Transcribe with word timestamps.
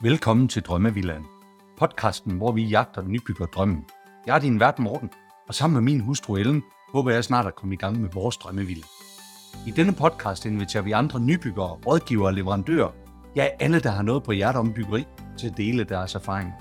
Velkommen 0.00 0.48
til 0.48 0.62
Drømmevillaen. 0.62 1.26
Podcasten, 1.78 2.32
hvor 2.32 2.52
vi 2.52 2.64
jagter 2.64 3.00
den 3.00 3.12
nybygger 3.12 3.46
drømmen. 3.46 3.84
Jeg 4.26 4.34
er 4.34 4.38
din 4.38 4.60
vært 4.60 4.78
Morten, 4.78 5.10
og 5.48 5.54
sammen 5.54 5.74
med 5.74 5.82
min 5.82 6.00
hustru 6.00 6.36
Ellen, 6.36 6.62
håber 6.92 7.10
jeg 7.10 7.24
snart 7.24 7.46
at 7.46 7.54
komme 7.54 7.74
i 7.74 7.78
gang 7.78 8.00
med 8.00 8.10
vores 8.12 8.36
drømmevilla. 8.36 8.84
I 9.66 9.70
denne 9.70 9.92
podcast 9.92 10.46
inviterer 10.46 10.82
vi 10.82 10.92
andre 10.92 11.20
nybyggere, 11.20 11.78
rådgivere 11.86 12.28
og 12.28 12.34
leverandører, 12.34 12.90
ja 13.36 13.48
alle, 13.60 13.80
der 13.80 13.90
har 13.90 14.02
noget 14.02 14.22
på 14.22 14.32
hjertet 14.32 14.60
om 14.60 14.72
byggeri, 14.72 15.06
til 15.38 15.46
at 15.48 15.56
dele 15.56 15.84
deres 15.84 16.14
erfaring. 16.14 16.52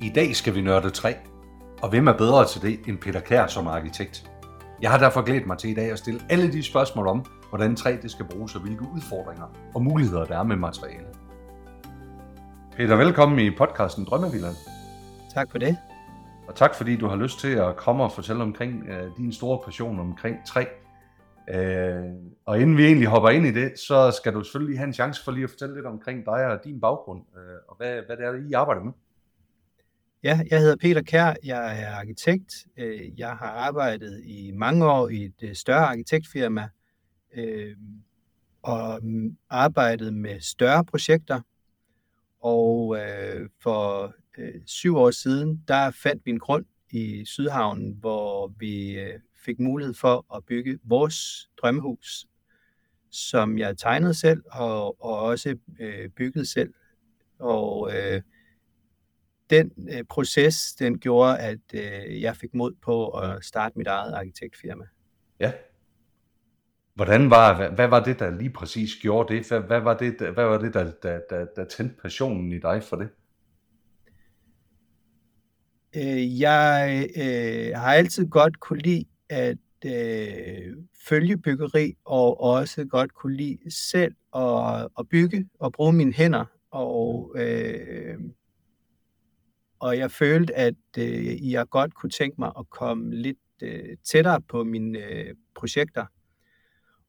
I 0.00 0.08
dag 0.14 0.36
skal 0.36 0.54
vi 0.54 0.60
nørde 0.60 0.90
træ, 0.90 1.14
og 1.82 1.88
hvem 1.90 2.08
er 2.08 2.16
bedre 2.16 2.46
til 2.46 2.62
det 2.62 2.80
end 2.88 2.98
Peter 2.98 3.20
Kær 3.20 3.46
som 3.46 3.66
arkitekt? 3.66 4.30
Jeg 4.82 4.90
har 4.90 4.98
derfor 4.98 5.22
glædet 5.22 5.46
mig 5.46 5.58
til 5.58 5.70
i 5.70 5.74
dag 5.74 5.92
at 5.92 5.98
stille 5.98 6.20
alle 6.30 6.52
de 6.52 6.62
spørgsmål 6.62 7.06
om, 7.06 7.24
hvordan 7.48 7.76
træ 7.76 7.96
det 8.02 8.10
skal 8.10 8.24
bruges 8.24 8.54
og 8.54 8.60
hvilke 8.60 8.82
udfordringer 8.94 9.46
og 9.74 9.82
muligheder 9.82 10.24
der 10.24 10.38
er 10.38 10.42
med 10.42 10.56
materialet. 10.56 11.09
Peter, 12.76 12.96
velkommen 12.96 13.38
i 13.38 13.50
podcasten 13.50 14.04
Drømmevillaen. 14.04 14.54
Tak 15.34 15.50
for 15.50 15.58
det. 15.58 15.76
Og 16.48 16.54
tak 16.54 16.74
fordi 16.74 16.96
du 16.96 17.06
har 17.06 17.16
lyst 17.16 17.40
til 17.40 17.48
at 17.48 17.76
komme 17.76 18.04
og 18.04 18.12
fortælle 18.12 18.42
omkring 18.42 18.82
uh, 18.82 19.16
din 19.16 19.32
store 19.32 19.60
passion 19.64 20.00
omkring 20.00 20.36
træ. 20.46 20.64
Uh, 21.54 21.56
og 22.44 22.60
inden 22.60 22.76
vi 22.76 22.84
egentlig 22.84 23.08
hopper 23.08 23.30
ind 23.30 23.46
i 23.46 23.52
det, 23.52 23.78
så 23.78 24.10
skal 24.10 24.34
du 24.34 24.44
selvfølgelig 24.44 24.78
have 24.78 24.86
en 24.86 24.94
chance 24.94 25.24
for 25.24 25.32
lige 25.32 25.44
at 25.44 25.50
fortælle 25.50 25.74
lidt 25.74 25.86
omkring 25.86 26.24
dig 26.24 26.46
og 26.46 26.60
din 26.64 26.80
baggrund, 26.80 27.20
uh, 27.20 27.68
og 27.68 27.76
hvad, 27.76 28.02
hvad 28.06 28.16
det 28.16 28.24
er, 28.24 28.48
I 28.48 28.52
arbejder 28.52 28.82
med. 28.82 28.92
Ja, 30.22 30.40
jeg 30.50 30.58
hedder 30.60 30.76
Peter 30.76 31.02
Kær, 31.02 31.34
jeg 31.44 31.82
er 31.82 31.94
arkitekt. 31.96 32.54
Jeg 33.18 33.30
har 33.30 33.50
arbejdet 33.50 34.20
i 34.24 34.52
mange 34.54 34.90
år 34.90 35.08
i 35.08 35.32
et 35.40 35.56
større 35.56 35.86
arkitektfirma, 35.86 36.68
og 38.62 39.00
arbejdet 39.50 40.14
med 40.14 40.40
større 40.40 40.84
projekter. 40.84 41.40
Og 42.40 42.96
øh, 42.98 43.48
for 43.62 44.14
øh, 44.38 44.54
syv 44.66 44.96
år 44.96 45.10
siden, 45.10 45.64
der 45.68 45.90
fandt 45.90 46.26
vi 46.26 46.30
en 46.30 46.38
grund 46.38 46.64
i 46.90 47.24
Sydhavnen, 47.24 47.96
hvor 48.00 48.52
vi 48.58 48.98
øh, 48.98 49.20
fik 49.44 49.58
mulighed 49.58 49.94
for 49.94 50.36
at 50.36 50.44
bygge 50.44 50.78
vores 50.84 51.48
drømmehus, 51.56 52.26
som 53.10 53.58
jeg 53.58 53.78
tegnede 53.78 54.14
selv 54.14 54.42
og, 54.52 55.04
og 55.04 55.18
også 55.18 55.56
øh, 55.80 56.08
byggede 56.08 56.46
selv. 56.46 56.74
Og 57.38 57.90
øh, 57.96 58.22
den 59.50 59.72
øh, 59.92 60.04
proces, 60.04 60.74
den 60.74 60.98
gjorde, 60.98 61.38
at 61.38 61.74
øh, 61.74 62.22
jeg 62.22 62.36
fik 62.36 62.54
mod 62.54 62.74
på 62.82 63.08
at 63.08 63.44
starte 63.44 63.78
mit 63.78 63.86
eget 63.86 64.12
arkitektfirma. 64.12 64.84
Ja. 65.40 65.52
Hvordan 67.00 67.30
var, 67.30 67.70
hvad, 67.70 67.88
var 67.88 68.04
det, 68.04 68.18
der 68.18 68.30
lige 68.30 68.50
præcis 68.50 68.90
gjorde 69.02 69.34
det? 69.34 69.48
Hvad, 69.48 69.60
hvad 69.60 69.80
var 69.80 69.96
det, 69.96 70.30
hvad 70.34 70.44
var 70.44 70.58
det 70.58 70.74
der, 70.74 70.92
der, 71.02 71.20
der, 71.30 71.46
der 71.56 71.64
tændte 71.64 71.96
passionen 72.02 72.52
i 72.52 72.58
dig 72.58 72.82
for 72.82 72.96
det? 72.96 73.08
Øh, 75.96 76.40
jeg 76.40 77.08
øh, 77.16 77.78
har 77.78 77.94
altid 77.94 78.28
godt 78.28 78.60
kunne 78.60 78.78
lide 78.78 79.04
at 79.28 79.58
øh, 79.86 80.76
følge 81.08 81.38
byggeri, 81.38 81.96
og 82.04 82.40
også 82.40 82.84
godt 82.84 83.14
kunne 83.14 83.36
lide 83.36 83.58
selv 83.70 84.14
at, 84.36 84.88
at 84.98 85.08
bygge 85.10 85.48
og 85.60 85.72
bruge 85.72 85.92
mine 85.92 86.12
hænder. 86.12 86.44
Og, 86.70 87.34
øh, 87.38 88.18
og 89.78 89.98
jeg 89.98 90.10
følte, 90.10 90.54
at 90.56 90.74
øh, 90.98 91.50
jeg 91.50 91.68
godt 91.68 91.94
kunne 91.94 92.10
tænke 92.10 92.36
mig 92.38 92.52
at 92.58 92.70
komme 92.70 93.14
lidt 93.14 93.38
øh, 93.62 93.96
tættere 94.04 94.40
på 94.40 94.64
mine 94.64 94.98
øh, 94.98 95.34
projekter, 95.54 96.06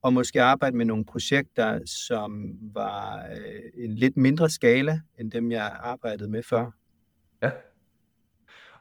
og 0.02 0.14
måske 0.14 0.42
arbejde 0.42 0.78
med 0.78 0.86
nogle 0.86 1.06
projekter, 1.06 1.80
som 1.86 2.58
var 2.74 3.18
øh, 3.18 3.86
en 3.86 3.96
lidt 3.96 4.18
mindre 4.18 4.50
skala, 4.50 5.02
end 5.20 5.32
dem 5.32 5.52
jeg 5.52 5.78
arbejdede 5.80 6.30
med 6.30 6.44
før. 6.44 6.72
Ja. 7.44 7.52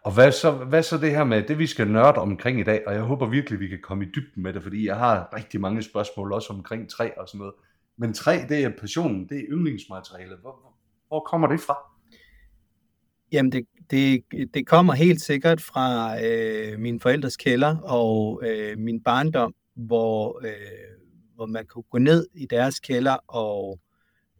Og 0.02 0.14
hvad 0.14 0.32
så, 0.32 0.50
hvad 0.50 0.82
så 0.82 0.98
det 0.98 1.10
her 1.10 1.24
med 1.24 1.42
det, 1.42 1.58
vi 1.58 1.66
skal 1.66 1.88
nørde 1.88 2.18
omkring 2.18 2.60
i 2.60 2.62
dag, 2.62 2.82
og 2.86 2.94
jeg 2.94 3.02
håber 3.02 3.26
virkelig, 3.26 3.60
vi 3.60 3.68
kan 3.68 3.78
komme 3.82 4.04
i 4.04 4.08
dybden 4.14 4.42
med 4.42 4.52
det, 4.52 4.62
fordi 4.62 4.86
jeg 4.86 4.96
har 4.96 5.36
rigtig 5.36 5.60
mange 5.60 5.82
spørgsmål 5.82 6.32
også 6.32 6.52
omkring 6.52 6.90
træ 6.90 7.10
og 7.16 7.28
sådan 7.28 7.38
noget. 7.38 7.54
Men 7.96 8.14
træ, 8.14 8.38
det 8.48 8.64
er 8.64 8.70
passionen, 8.80 9.28
det 9.28 9.38
er 9.38 9.44
yndlingsmateriale. 9.48 10.36
Hvor, 10.40 10.74
hvor 11.08 11.20
kommer 11.20 11.48
det 11.48 11.60
fra? 11.60 11.76
Jamen, 13.32 13.52
det, 13.52 13.66
det, 13.90 14.24
det 14.54 14.66
kommer 14.66 14.92
helt 14.92 15.20
sikkert 15.20 15.60
fra 15.60 16.16
øh, 16.24 16.78
min 16.78 17.00
forældres 17.00 17.36
kælder 17.36 17.76
og 17.76 18.42
øh, 18.44 18.78
min 18.78 19.02
barndom, 19.02 19.54
hvor, 19.74 20.40
øh, 20.46 20.99
hvor 21.40 21.46
man 21.46 21.66
kunne 21.66 21.84
gå 21.90 21.98
ned 21.98 22.26
i 22.34 22.46
deres 22.46 22.80
kælder 22.80 23.16
og 23.28 23.80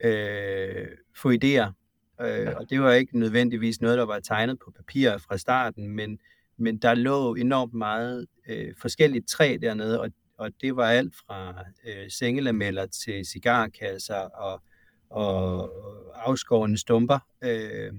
øh, 0.05 0.89
få 1.17 1.33
idéer 1.33 1.73
Øh, 2.21 2.53
og 2.57 2.71
det 2.71 2.81
var 2.81 2.93
ikke 2.93 3.19
nødvendigvis 3.19 3.81
noget, 3.81 3.99
der 3.99 4.05
var 4.05 4.21
tegnet 4.21 4.59
på 4.65 4.71
papir 4.71 5.19
fra 5.19 5.39
starten, 5.39 5.89
men, 5.89 6.19
men 6.57 6.79
der 6.79 6.95
lå 6.95 7.35
enormt 7.35 7.75
meget 7.75 8.27
øh, 8.49 8.75
forskelligt 8.81 9.29
træ 9.29 9.59
dernede, 9.63 10.01
og, 10.01 10.11
og 10.39 10.51
det 10.61 10.77
var 10.77 10.87
alt 10.91 11.15
fra 11.27 11.65
øh, 11.87 12.11
sengelameller 12.11 12.87
til 12.87 13.27
cigarkasser 13.27 14.15
og, 14.15 14.63
og 15.11 15.71
afskårende 16.15 16.79
stumper. 16.79 17.19
Øh, 17.45 17.93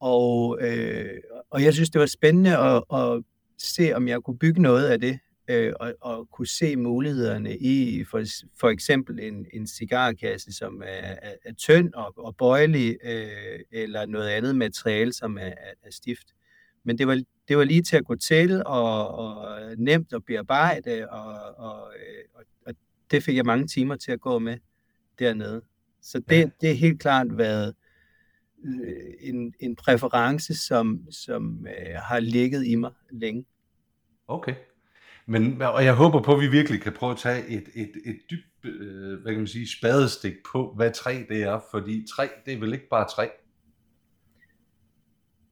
og, 0.00 0.58
øh, 0.60 1.20
og 1.50 1.64
jeg 1.64 1.74
synes, 1.74 1.90
det 1.90 2.00
var 2.00 2.06
spændende 2.06 2.58
at, 2.58 2.82
at 2.92 3.22
se, 3.58 3.92
om 3.92 4.08
jeg 4.08 4.22
kunne 4.22 4.38
bygge 4.38 4.62
noget 4.62 4.88
af 4.88 5.00
det 5.00 5.18
øh, 5.48 5.72
og, 5.80 5.94
og 6.00 6.30
kunne 6.30 6.46
se 6.46 6.76
mulighederne 6.76 7.56
i 7.56 8.04
for, 8.04 8.22
for 8.60 8.68
eksempel 8.68 9.20
en, 9.20 9.46
en 9.52 9.66
cigarkasse, 9.66 10.52
som 10.52 10.82
er, 10.82 11.16
er, 11.22 11.34
er 11.44 11.52
tynd 11.52 11.92
og, 11.94 12.12
og 12.16 12.36
bøjelig, 12.36 12.96
øh, 13.04 13.60
eller 13.70 14.06
noget 14.06 14.28
andet 14.28 14.56
materiale, 14.56 15.12
som 15.12 15.38
er, 15.38 15.40
er, 15.40 15.72
er 15.82 15.90
stift. 15.90 16.26
Men 16.84 16.98
det 16.98 17.06
var, 17.06 17.22
det 17.48 17.58
var 17.58 17.64
lige 17.64 17.82
til 17.82 17.96
at 17.96 18.04
gå 18.04 18.14
til, 18.14 18.62
og, 18.66 19.08
og 19.08 19.58
nemt 19.78 20.12
at 20.12 20.24
bearbejde, 20.24 21.08
og, 21.10 21.56
og, 21.56 21.92
øh, 21.96 22.24
og, 22.34 22.44
og 22.66 22.74
det 23.10 23.22
fik 23.22 23.36
jeg 23.36 23.44
mange 23.44 23.66
timer 23.66 23.96
til 23.96 24.12
at 24.12 24.20
gå 24.20 24.38
med 24.38 24.58
dernede. 25.18 25.62
Så 26.02 26.18
det, 26.18 26.38
ja. 26.38 26.48
det 26.60 26.70
er 26.70 26.74
helt 26.74 27.00
klart 27.00 27.38
været 27.38 27.74
øh, 28.64 29.14
en, 29.20 29.54
en 29.60 29.76
præference, 29.76 30.54
som, 30.54 31.06
som 31.10 31.66
øh, 31.66 31.94
har 31.94 32.20
ligget 32.20 32.66
i 32.66 32.74
mig 32.74 32.92
længe. 33.10 33.44
Okay. 34.28 34.54
Men, 35.26 35.62
og 35.62 35.84
jeg 35.84 35.94
håber 35.94 36.22
på, 36.22 36.34
at 36.34 36.40
vi 36.40 36.46
virkelig 36.46 36.80
kan 36.80 36.92
prøve 36.92 37.12
at 37.12 37.18
tage 37.18 37.46
et, 37.48 37.68
et, 37.74 37.92
et 38.04 38.20
dybt, 38.30 38.64
øh, 38.64 39.22
hvad 39.22 39.32
kan 39.32 39.40
man 39.40 39.46
sige, 39.46 39.68
spadestik 39.78 40.34
på, 40.52 40.72
hvad 40.76 40.92
træ 40.92 41.24
det 41.28 41.42
er, 41.42 41.60
fordi 41.70 42.06
træ, 42.16 42.28
det 42.46 42.54
er 42.54 42.58
vel 42.58 42.72
ikke 42.72 42.88
bare 42.88 43.08
træ? 43.08 43.28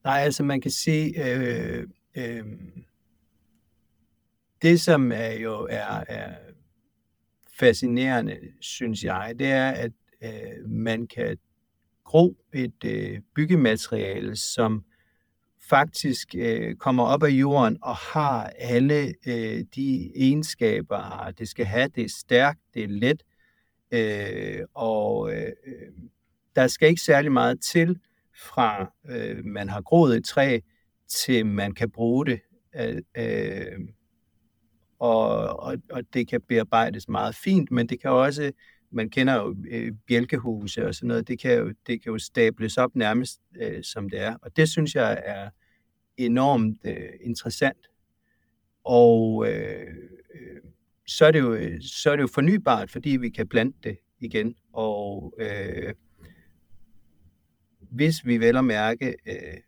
Nej, 0.05 0.19
altså 0.19 0.43
man 0.43 0.61
kan 0.61 0.71
sige, 0.71 1.35
øh, 1.35 1.89
øh, 2.17 2.45
det 4.63 4.81
som 4.81 5.13
er 5.13 5.33
jo 5.33 5.67
er, 5.71 6.05
er 6.09 6.35
fascinerende, 7.59 8.39
synes 8.61 9.05
jeg, 9.05 9.35
det 9.39 9.47
er, 9.47 9.71
at 9.71 9.93
øh, 10.23 10.71
man 10.71 11.07
kan 11.07 11.39
gro 12.05 12.37
et 12.55 12.85
øh, 12.85 13.21
byggemateriale, 13.35 14.37
som 14.37 14.85
faktisk 15.69 16.35
øh, 16.39 16.77
kommer 16.77 17.05
op 17.05 17.23
af 17.23 17.29
jorden 17.29 17.79
og 17.83 17.97
har 17.97 18.53
alle 18.59 19.15
øh, 19.27 19.65
de 19.75 20.13
egenskaber, 20.17 20.97
ah, 20.97 21.33
det 21.39 21.49
skal 21.49 21.67
have. 21.67 21.89
Det 21.89 22.05
er 22.05 22.09
stærkt, 22.09 22.61
det 22.75 22.85
er 22.85 22.89
let, 22.89 23.23
øh, 23.93 24.65
og 24.75 25.33
øh, 25.35 25.53
der 26.57 26.67
skal 26.67 26.89
ikke 26.89 27.03
særlig 27.03 27.33
meget 27.33 27.61
til, 27.61 27.99
fra 28.35 28.93
øh, 29.09 29.45
man 29.45 29.69
har 29.69 29.81
groet 29.81 30.17
et 30.17 30.25
træ, 30.25 30.59
til 31.09 31.47
man 31.47 31.75
kan 31.75 31.91
bruge 31.91 32.27
det. 32.27 32.41
Øh, 32.77 33.03
øh, 33.17 33.79
og, 34.99 35.61
og, 35.61 35.77
og 35.91 36.03
det 36.15 36.29
kan 36.29 36.41
bearbejdes 36.49 37.09
meget 37.09 37.35
fint, 37.35 37.71
men 37.71 37.87
det 37.87 38.01
kan 38.01 38.11
også, 38.11 38.53
man 38.93 39.11
kender 39.11 39.35
jo 39.35 39.57
øh, 39.71 39.93
bjælkehuse 40.07 40.87
og 40.87 40.95
sådan 40.95 41.09
noget, 41.09 41.29
det 41.29 41.39
kan 41.39 41.59
jo, 41.59 41.73
det 41.87 42.03
kan 42.03 42.13
jo 42.13 42.19
stables 42.19 42.79
op 42.79 42.95
nærmest 42.95 43.41
øh, 43.57 43.83
som 43.83 44.11
det 44.11 44.21
er. 44.21 44.37
Og 44.43 44.57
det 44.57 44.69
synes 44.69 44.95
jeg 44.95 45.23
er, 45.25 45.51
enormt 46.17 46.79
øh, 46.85 47.09
interessant. 47.21 47.91
Og 48.85 49.47
øh, 49.49 49.87
øh, 50.35 50.61
så, 51.07 51.27
er 51.27 51.31
det 51.31 51.41
jo, 51.41 51.81
så 51.81 52.11
er 52.11 52.17
det 52.17 52.23
jo 52.23 52.29
fornybart, 52.35 52.91
fordi 52.91 53.11
vi 53.11 53.31
kan 53.31 53.49
plante 53.49 53.79
det 53.85 53.99
igen. 54.21 54.55
Og 54.73 55.35
øh, 55.39 55.95
hvis 57.91 58.27
vi 58.27 58.39
vel 58.39 58.57
og 58.57 58.65
mærke 58.65 59.17
øh, 59.27 59.59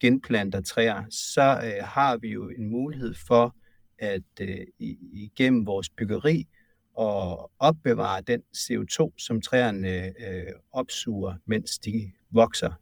genplanter 0.00 0.60
træer, 0.60 1.04
så 1.10 1.60
øh, 1.64 1.84
har 1.84 2.16
vi 2.16 2.28
jo 2.28 2.48
en 2.48 2.70
mulighed 2.70 3.14
for 3.26 3.56
at 3.98 4.22
øh, 4.40 4.66
igennem 5.12 5.66
vores 5.66 5.90
byggeri 5.90 6.48
og 6.94 7.50
opbevare 7.58 8.20
den 8.20 8.42
CO2, 8.56 9.12
som 9.18 9.40
træerne 9.40 10.06
øh, 10.06 10.52
opsuger, 10.72 11.34
mens 11.46 11.78
de 11.78 12.12
vokser. 12.30 12.81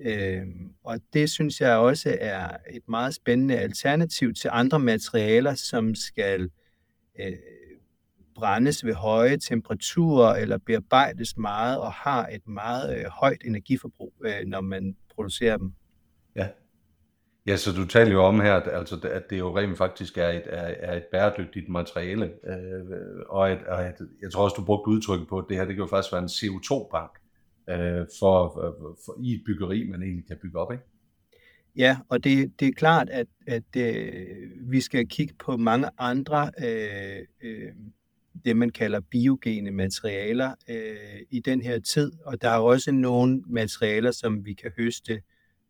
Øh, 0.00 0.46
og 0.84 1.00
det 1.12 1.30
synes 1.30 1.60
jeg 1.60 1.76
også 1.76 2.16
er 2.20 2.56
et 2.70 2.88
meget 2.88 3.14
spændende 3.14 3.58
alternativ 3.58 4.34
til 4.34 4.50
andre 4.52 4.78
materialer, 4.78 5.54
som 5.54 5.94
skal 5.94 6.50
øh, 7.20 7.32
brændes 8.34 8.84
ved 8.84 8.94
høje 8.94 9.36
temperaturer 9.36 10.34
eller 10.34 10.58
bearbejdes 10.66 11.36
meget 11.36 11.78
og 11.78 11.92
har 11.92 12.26
et 12.26 12.48
meget 12.48 12.98
øh, 12.98 13.04
højt 13.04 13.42
energiforbrug, 13.44 14.12
øh, 14.24 14.46
når 14.46 14.60
man 14.60 14.96
producerer 15.14 15.56
dem. 15.56 15.72
Ja. 16.36 16.48
Ja, 17.46 17.56
så 17.56 17.72
du 17.72 17.86
taler 17.86 18.12
jo 18.12 18.24
om 18.24 18.40
her, 18.40 18.54
at, 18.54 18.78
altså, 18.78 19.00
at 19.02 19.30
det 19.30 19.38
jo 19.38 19.58
rent 19.58 19.78
faktisk 19.78 20.18
er 20.18 20.28
et, 20.28 20.42
er, 20.46 20.74
er 20.78 20.96
et 20.96 21.04
bæredygtigt 21.12 21.68
materiale, 21.68 22.24
øh, 22.24 22.82
og, 23.28 23.52
et, 23.52 23.62
og 23.62 23.82
et, 23.82 24.08
jeg 24.22 24.32
tror 24.32 24.44
også, 24.44 24.54
du 24.58 24.64
brugte 24.64 24.90
udtrykket 24.90 25.28
på, 25.28 25.38
at 25.38 25.44
det 25.48 25.56
her 25.56 25.64
det 25.64 25.74
kan 25.74 25.82
jo 25.82 25.88
faktisk 25.88 26.12
være 26.12 26.22
en 26.22 26.28
CO2-bank 26.28 27.19
øh, 27.70 28.06
for, 28.20 28.52
for, 28.54 28.98
for, 29.04 29.16
i 29.22 29.34
et 29.34 29.42
byggeri, 29.46 29.84
man 29.84 30.02
egentlig 30.02 30.26
kan 30.26 30.38
bygge 30.42 30.58
op, 30.58 30.72
ikke? 30.72 30.84
Ja, 31.76 31.98
og 32.08 32.24
det, 32.24 32.60
det 32.60 32.68
er 32.68 32.72
klart, 32.72 33.10
at, 33.10 33.26
at 33.46 33.76
øh, 33.76 34.26
vi 34.70 34.80
skal 34.80 35.08
kigge 35.08 35.34
på 35.38 35.56
mange 35.56 35.88
andre, 35.98 36.50
øh, 36.64 37.26
øh, 37.42 37.72
det 38.44 38.56
man 38.56 38.70
kalder 38.70 39.00
biogene 39.00 39.70
materialer 39.70 40.54
øh, 40.68 41.20
i 41.30 41.40
den 41.40 41.62
her 41.62 41.78
tid, 41.78 42.12
og 42.24 42.42
der 42.42 42.48
er 42.48 42.58
også 42.58 42.92
nogle 42.92 43.42
materialer, 43.46 44.10
som 44.10 44.44
vi 44.44 44.52
kan 44.52 44.72
høste 44.76 45.22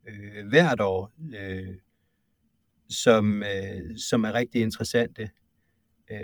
øh, 0.08 0.48
hvert 0.48 0.80
år, 0.80 1.12
øh, 1.40 1.74
som, 2.88 3.42
øh, 3.42 3.98
som 3.98 4.24
er 4.24 4.34
rigtig 4.34 4.62
interessante. 4.62 5.30
Øh, 6.10 6.18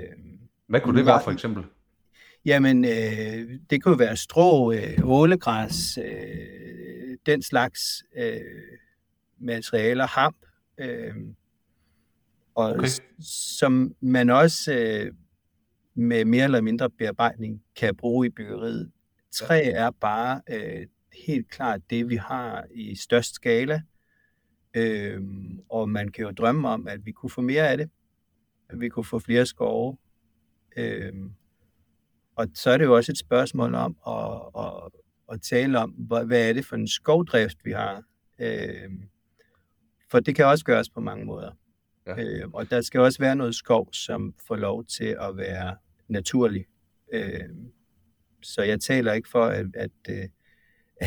Hvad 0.66 0.80
kunne 0.80 0.98
det 0.98 1.06
være 1.06 1.20
for 1.24 1.30
eksempel? 1.30 1.64
Jamen, 2.46 2.84
øh, 2.84 3.60
det 3.70 3.82
kunne 3.82 3.98
være 3.98 4.16
strå, 4.16 4.72
øh, 4.72 4.98
ålegræs, 5.04 5.98
øh, 5.98 7.16
den 7.26 7.42
slags 7.42 8.04
øh, 8.16 8.40
materialer, 9.38 10.06
hamp, 10.06 10.36
øh, 10.78 11.14
og 12.54 12.70
okay. 12.70 12.88
som 13.58 13.94
man 14.00 14.30
også 14.30 14.74
øh, 14.74 15.12
med 15.94 16.24
mere 16.24 16.44
eller 16.44 16.60
mindre 16.60 16.90
bearbejdning 16.90 17.62
kan 17.76 17.96
bruge 17.96 18.26
i 18.26 18.30
byggeriet. 18.30 18.90
Træ 19.32 19.70
er 19.70 19.90
bare 19.90 20.40
øh, 20.50 20.86
helt 21.26 21.50
klart 21.50 21.80
det, 21.90 22.08
vi 22.08 22.16
har 22.16 22.64
i 22.74 22.94
størst 22.94 23.34
skala, 23.34 23.82
øh, 24.74 25.20
og 25.68 25.88
man 25.88 26.08
kan 26.08 26.24
jo 26.24 26.30
drømme 26.30 26.68
om, 26.68 26.88
at 26.88 27.06
vi 27.06 27.12
kunne 27.12 27.30
få 27.30 27.40
mere 27.40 27.68
af 27.68 27.76
det, 27.76 27.90
at 28.68 28.80
vi 28.80 28.88
kunne 28.88 29.04
få 29.04 29.18
flere 29.18 29.46
skove, 29.46 29.96
øh, 30.76 31.12
og 32.36 32.48
så 32.54 32.70
er 32.70 32.78
det 32.78 32.84
jo 32.84 32.96
også 32.96 33.12
et 33.12 33.18
spørgsmål 33.18 33.74
om 33.74 33.96
at, 34.06 34.64
at, 34.64 34.90
at 35.32 35.42
tale 35.42 35.78
om, 35.78 35.90
hvad 35.90 36.48
er 36.48 36.52
det 36.52 36.66
for 36.66 36.76
en 36.76 36.88
skovdrift, 36.88 37.58
vi 37.64 37.72
har. 37.72 38.02
Øh, 38.38 38.90
for 40.10 40.20
det 40.20 40.36
kan 40.36 40.46
også 40.46 40.64
gøres 40.64 40.90
på 40.90 41.00
mange 41.00 41.24
måder. 41.24 41.50
Ja. 42.06 42.24
Øh, 42.24 42.48
og 42.52 42.70
der 42.70 42.80
skal 42.80 43.00
også 43.00 43.18
være 43.18 43.36
noget 43.36 43.54
skov, 43.54 43.88
som 43.92 44.34
får 44.46 44.56
lov 44.56 44.84
til 44.84 45.16
at 45.20 45.36
være 45.36 45.76
naturlig. 46.08 46.66
Øh, 47.12 47.40
så 48.42 48.62
jeg 48.62 48.80
taler 48.80 49.12
ikke 49.12 49.28
for, 49.28 49.44
at, 49.44 49.66
at, 49.74 49.90
øh, 50.08 50.16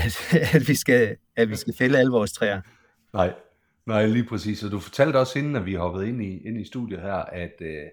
at, 0.06 0.34
at, 0.56 0.68
vi 0.68 0.76
skal, 0.76 1.18
at 1.36 1.50
vi 1.50 1.56
skal 1.56 1.74
fælde 1.74 2.00
alle 2.00 2.12
vores 2.12 2.34
træer. 2.34 2.62
Nej, 3.14 3.34
nej 3.86 4.06
lige 4.06 4.26
præcis. 4.26 4.64
Og 4.64 4.72
du 4.72 4.80
fortalte 4.80 5.18
også 5.18 5.40
inden, 5.40 5.56
at 5.56 5.66
vi 5.66 5.74
hoppede 5.74 6.10
ind 6.10 6.24
i, 6.24 6.38
ind 6.38 6.62
i 6.62 6.66
studiet 6.66 7.02
her, 7.02 7.14
at, 7.14 7.54
øh, 7.62 7.86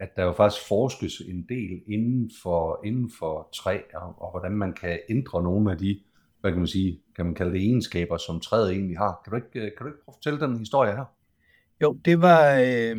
at 0.00 0.16
der 0.16 0.24
jo 0.24 0.32
faktisk 0.32 0.68
forskes 0.68 1.20
en 1.20 1.46
del 1.48 1.82
inden 1.86 2.30
for, 2.42 2.80
inden 2.84 3.10
for 3.18 3.48
træ, 3.54 3.78
og, 3.94 4.22
og 4.22 4.30
hvordan 4.30 4.52
man 4.52 4.72
kan 4.72 4.98
ændre 5.08 5.42
nogle 5.42 5.72
af 5.72 5.78
de, 5.78 6.00
hvad 6.40 6.50
kan 6.50 6.58
man 6.58 6.66
sige, 6.66 7.00
kan 7.16 7.26
man 7.26 7.34
kalde 7.34 7.52
det 7.52 7.60
egenskaber, 7.60 8.16
som 8.16 8.40
træet 8.40 8.72
egentlig 8.72 8.98
har. 8.98 9.20
Kan 9.24 9.30
du 9.30 9.36
ikke, 9.36 9.66
øh, 9.66 9.76
kan 9.76 9.84
du 9.84 9.86
ikke 9.86 10.04
prøve 10.04 10.12
at 10.12 10.14
fortælle 10.14 10.40
den 10.40 10.58
historie 10.58 10.96
her? 10.96 11.04
Jo, 11.82 11.92
det 12.04 12.20
var, 12.20 12.58
øh, 12.58 12.96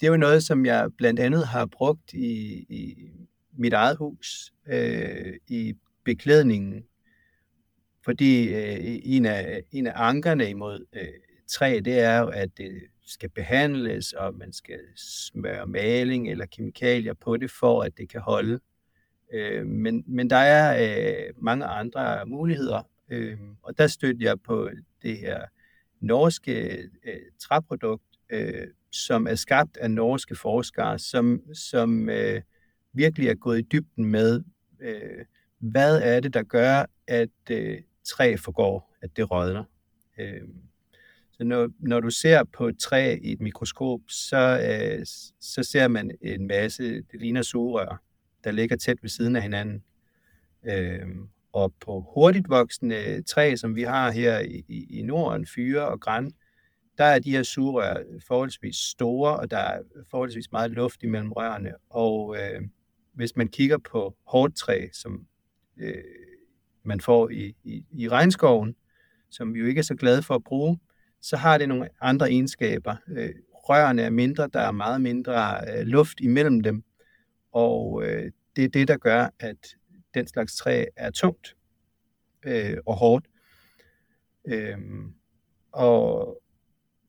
det 0.00 0.10
var 0.10 0.16
noget, 0.16 0.42
som 0.42 0.66
jeg 0.66 0.88
blandt 0.98 1.20
andet 1.20 1.46
har 1.46 1.66
brugt 1.66 2.12
i, 2.12 2.66
i 2.68 3.10
mit 3.58 3.72
eget 3.72 3.96
hus, 3.96 4.52
øh, 4.68 5.34
i 5.48 5.74
beklædningen. 6.04 6.84
Fordi 8.04 8.54
øh, 8.54 9.00
en, 9.02 9.26
af, 9.26 9.62
en 9.72 9.86
af 9.86 9.92
ankerne 9.94 10.50
imod 10.50 10.86
øh, 10.92 11.08
træ, 11.48 11.80
det 11.84 11.98
er 11.98 12.18
jo, 12.18 12.28
at 12.28 12.48
det 12.58 12.82
skal 13.06 13.28
behandles, 13.28 14.12
og 14.12 14.34
man 14.34 14.52
skal 14.52 14.80
smøre 14.96 15.66
maling 15.66 16.30
eller 16.30 16.46
kemikalier 16.46 17.14
på 17.14 17.36
det, 17.36 17.50
for 17.50 17.82
at 17.82 17.98
det 17.98 18.08
kan 18.08 18.20
holde. 18.20 18.60
Øh, 19.32 19.66
men, 19.66 20.04
men 20.06 20.30
der 20.30 20.36
er 20.36 21.26
øh, 21.28 21.34
mange 21.36 21.64
andre 21.64 22.26
muligheder, 22.26 22.82
øh, 23.08 23.38
og 23.62 23.78
der 23.78 23.86
støtter 23.86 24.26
jeg 24.26 24.40
på 24.40 24.70
det 25.02 25.18
her 25.18 25.40
norske 26.00 26.78
øh, 27.04 27.20
træprodukt, 27.40 28.04
øh, 28.30 28.66
som 28.92 29.26
er 29.26 29.34
skabt 29.34 29.76
af 29.76 29.90
norske 29.90 30.36
forskere, 30.36 30.98
som, 30.98 31.40
som 31.54 32.08
øh, 32.08 32.42
virkelig 32.92 33.28
er 33.28 33.34
gået 33.34 33.58
i 33.58 33.62
dybden 33.72 34.04
med, 34.04 34.42
øh, 34.80 35.24
hvad 35.58 36.00
er 36.02 36.20
det, 36.20 36.34
der 36.34 36.42
gør, 36.42 36.84
at 37.06 37.50
øh, 37.50 37.78
træ 38.04 38.36
forgår, 38.36 38.96
at 39.02 39.16
det 39.16 39.30
rådner. 39.30 39.64
Øh, 40.18 40.42
så 41.36 41.44
når, 41.44 41.68
når 41.78 42.00
du 42.00 42.10
ser 42.10 42.44
på 42.44 42.68
et 42.68 42.78
træ 42.78 43.18
i 43.22 43.32
et 43.32 43.40
mikroskop, 43.40 44.00
så, 44.08 44.60
øh, 44.70 45.06
så 45.40 45.62
ser 45.62 45.88
man 45.88 46.10
en 46.22 46.46
masse, 46.46 46.94
det 46.94 47.20
ligner 47.20 47.42
sugerør, 47.42 48.02
der 48.44 48.50
ligger 48.50 48.76
tæt 48.76 49.02
ved 49.02 49.10
siden 49.10 49.36
af 49.36 49.42
hinanden. 49.42 49.82
Øh, 50.68 51.06
og 51.52 51.74
på 51.80 52.06
hurtigt 52.14 52.48
voksende 52.48 53.22
træ, 53.22 53.56
som 53.56 53.76
vi 53.76 53.82
har 53.82 54.10
her 54.10 54.38
i, 54.40 54.86
i, 54.90 55.02
Norden, 55.02 55.46
fyre 55.46 55.88
og 55.88 56.00
græn, 56.00 56.32
der 56.98 57.04
er 57.04 57.18
de 57.18 57.30
her 57.30 57.42
sugerør 57.42 58.02
forholdsvis 58.26 58.76
store, 58.76 59.36
og 59.36 59.50
der 59.50 59.58
er 59.58 59.82
forholdsvis 60.10 60.52
meget 60.52 60.70
luft 60.70 61.02
imellem 61.02 61.32
rørene. 61.32 61.72
Og 61.90 62.36
øh, 62.36 62.62
hvis 63.12 63.36
man 63.36 63.48
kigger 63.48 63.78
på 63.78 64.16
hårdt 64.26 64.56
træ, 64.56 64.86
som 64.92 65.26
øh, 65.76 65.94
man 66.82 67.00
får 67.00 67.30
i, 67.30 67.56
i, 67.64 67.84
i 67.92 68.08
regnskoven, 68.08 68.76
som 69.30 69.54
vi 69.54 69.60
jo 69.60 69.66
ikke 69.66 69.78
er 69.78 69.82
så 69.82 69.94
glade 69.94 70.22
for 70.22 70.34
at 70.34 70.44
bruge, 70.44 70.78
så 71.26 71.36
har 71.36 71.58
det 71.58 71.68
nogle 71.68 71.88
andre 72.00 72.30
egenskaber. 72.30 72.96
Øh, 73.08 73.34
rørene 73.52 74.02
er 74.02 74.10
mindre, 74.10 74.48
der 74.52 74.60
er 74.60 74.70
meget 74.70 75.00
mindre 75.00 75.60
øh, 75.70 75.86
luft 75.86 76.20
imellem 76.20 76.60
dem, 76.60 76.84
og 77.52 78.02
øh, 78.04 78.32
det 78.56 78.64
er 78.64 78.68
det, 78.68 78.88
der 78.88 78.96
gør, 78.96 79.28
at 79.38 79.56
den 80.14 80.26
slags 80.26 80.56
træ 80.56 80.84
er 80.96 81.10
tungt 81.10 81.56
øh, 82.44 82.76
og 82.86 82.96
hårdt. 82.96 83.26
Øh, 84.44 84.78
og 85.72 86.42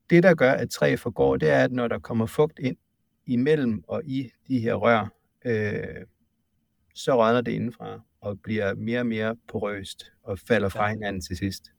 det, 0.10 0.24
der 0.24 0.36
gør, 0.36 0.52
at 0.52 0.70
træ 0.70 0.96
forgår, 0.96 1.38
det 1.38 1.50
er, 1.50 1.64
at 1.64 1.72
når 1.72 1.88
der 1.88 2.00
kommer 2.00 2.26
fugt 2.26 2.60
ind 2.60 2.78
imellem 3.26 3.84
og 3.88 4.02
i 4.06 4.32
de 4.48 4.60
her 4.60 4.74
rør, 4.74 5.14
øh, 5.46 6.06
så 6.96 7.16
rådner 7.16 7.42
det 7.42 7.52
indenfra 7.52 8.02
og 8.22 8.40
bliver 8.42 8.76
mere 8.76 9.00
og 9.00 9.06
mere 9.06 9.36
porøst 9.48 10.12
og 10.24 10.40
falder 10.40 10.70
fra 10.70 10.90
hinanden 10.90 11.22
til 11.22 11.38
sidst. 11.38 11.72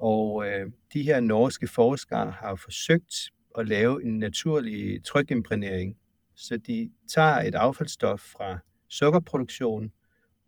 Og 0.00 0.46
øh, 0.46 0.70
de 0.92 1.02
her 1.02 1.20
norske 1.20 1.68
forskere 1.68 2.30
har 2.30 2.54
forsøgt 2.54 3.14
at 3.58 3.68
lave 3.68 4.04
en 4.04 4.18
naturlig 4.18 5.04
trykimprægnering, 5.04 5.96
så 6.36 6.56
de 6.56 6.90
tager 7.14 7.36
et 7.36 7.54
affaldsstof 7.54 8.20
fra 8.20 8.58
sukkerproduktion 8.88 9.92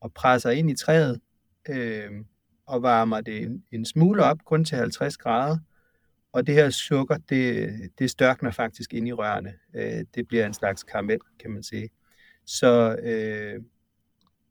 og 0.00 0.12
presser 0.12 0.50
ind 0.50 0.70
i 0.70 0.76
træet 0.76 1.20
øh, 1.68 2.10
og 2.66 2.82
varmer 2.82 3.20
det 3.20 3.42
en, 3.42 3.64
en 3.72 3.84
smule 3.84 4.24
op, 4.24 4.38
kun 4.44 4.64
til 4.64 4.78
50 4.78 5.16
grader, 5.16 5.58
og 6.32 6.46
det 6.46 6.54
her 6.54 6.70
sukker, 6.70 7.16
det, 7.16 7.70
det 7.98 8.10
størkner 8.10 8.50
faktisk 8.50 8.94
ind 8.94 9.08
i 9.08 9.12
rørene. 9.12 9.54
Øh, 9.74 10.04
det 10.14 10.28
bliver 10.28 10.46
en 10.46 10.54
slags 10.54 10.82
karamel, 10.82 11.18
kan 11.40 11.50
man 11.50 11.62
sige. 11.62 11.88
Så 12.46 12.96
øh, 13.02 13.62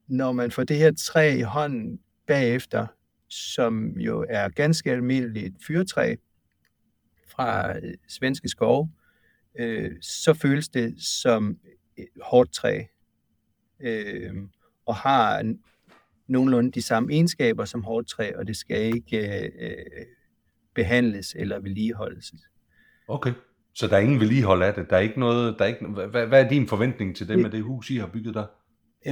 når 0.07 0.31
man 0.31 0.51
får 0.51 0.63
det 0.63 0.77
her 0.77 0.91
træ 0.91 1.35
i 1.37 1.41
hånden 1.41 1.99
bagefter, 2.27 2.87
som 3.31 3.99
jo 3.99 4.25
er 4.29 4.49
ganske 4.49 4.91
almindeligt 4.91 5.55
fyrtræ 5.67 6.15
fra 7.27 7.73
svenske 8.07 8.49
skove, 8.49 8.91
øh, 9.59 9.91
så 10.01 10.33
føles 10.33 10.69
det 10.69 11.01
som 11.01 11.57
et 11.97 12.07
hårdt 12.21 12.53
træ, 12.53 12.83
øh, 13.79 14.33
og 14.85 14.95
har 14.95 15.55
nogenlunde 16.27 16.71
de 16.71 16.81
samme 16.81 17.13
egenskaber 17.13 17.65
som 17.65 17.83
hårdt 17.83 18.07
træ, 18.07 18.31
og 18.35 18.47
det 18.47 18.55
skal 18.55 18.81
ikke 18.95 19.47
øh, 19.59 20.05
behandles 20.75 21.35
eller 21.39 21.59
vedligeholdes. 21.59 22.33
Okay, 23.07 23.33
så 23.73 23.87
der 23.87 23.95
er 23.95 23.99
ingen 23.99 24.19
vedligehold 24.19 24.61
af 24.61 24.73
det? 24.73 24.89
Der 24.89 24.95
er 24.95 24.99
ikke 24.99 25.19
noget, 25.19 25.55
der 25.59 25.65
er 25.65 25.69
ikke, 25.69 25.87
hvad, 25.87 26.27
hvad 26.27 26.45
er 26.45 26.49
din 26.49 26.67
forventning 26.67 27.15
til 27.15 27.27
det 27.27 27.39
med 27.39 27.49
det 27.49 27.63
hus, 27.63 27.89
I 27.89 27.95
har 27.95 28.07
bygget 28.07 28.33
der? 28.33 28.45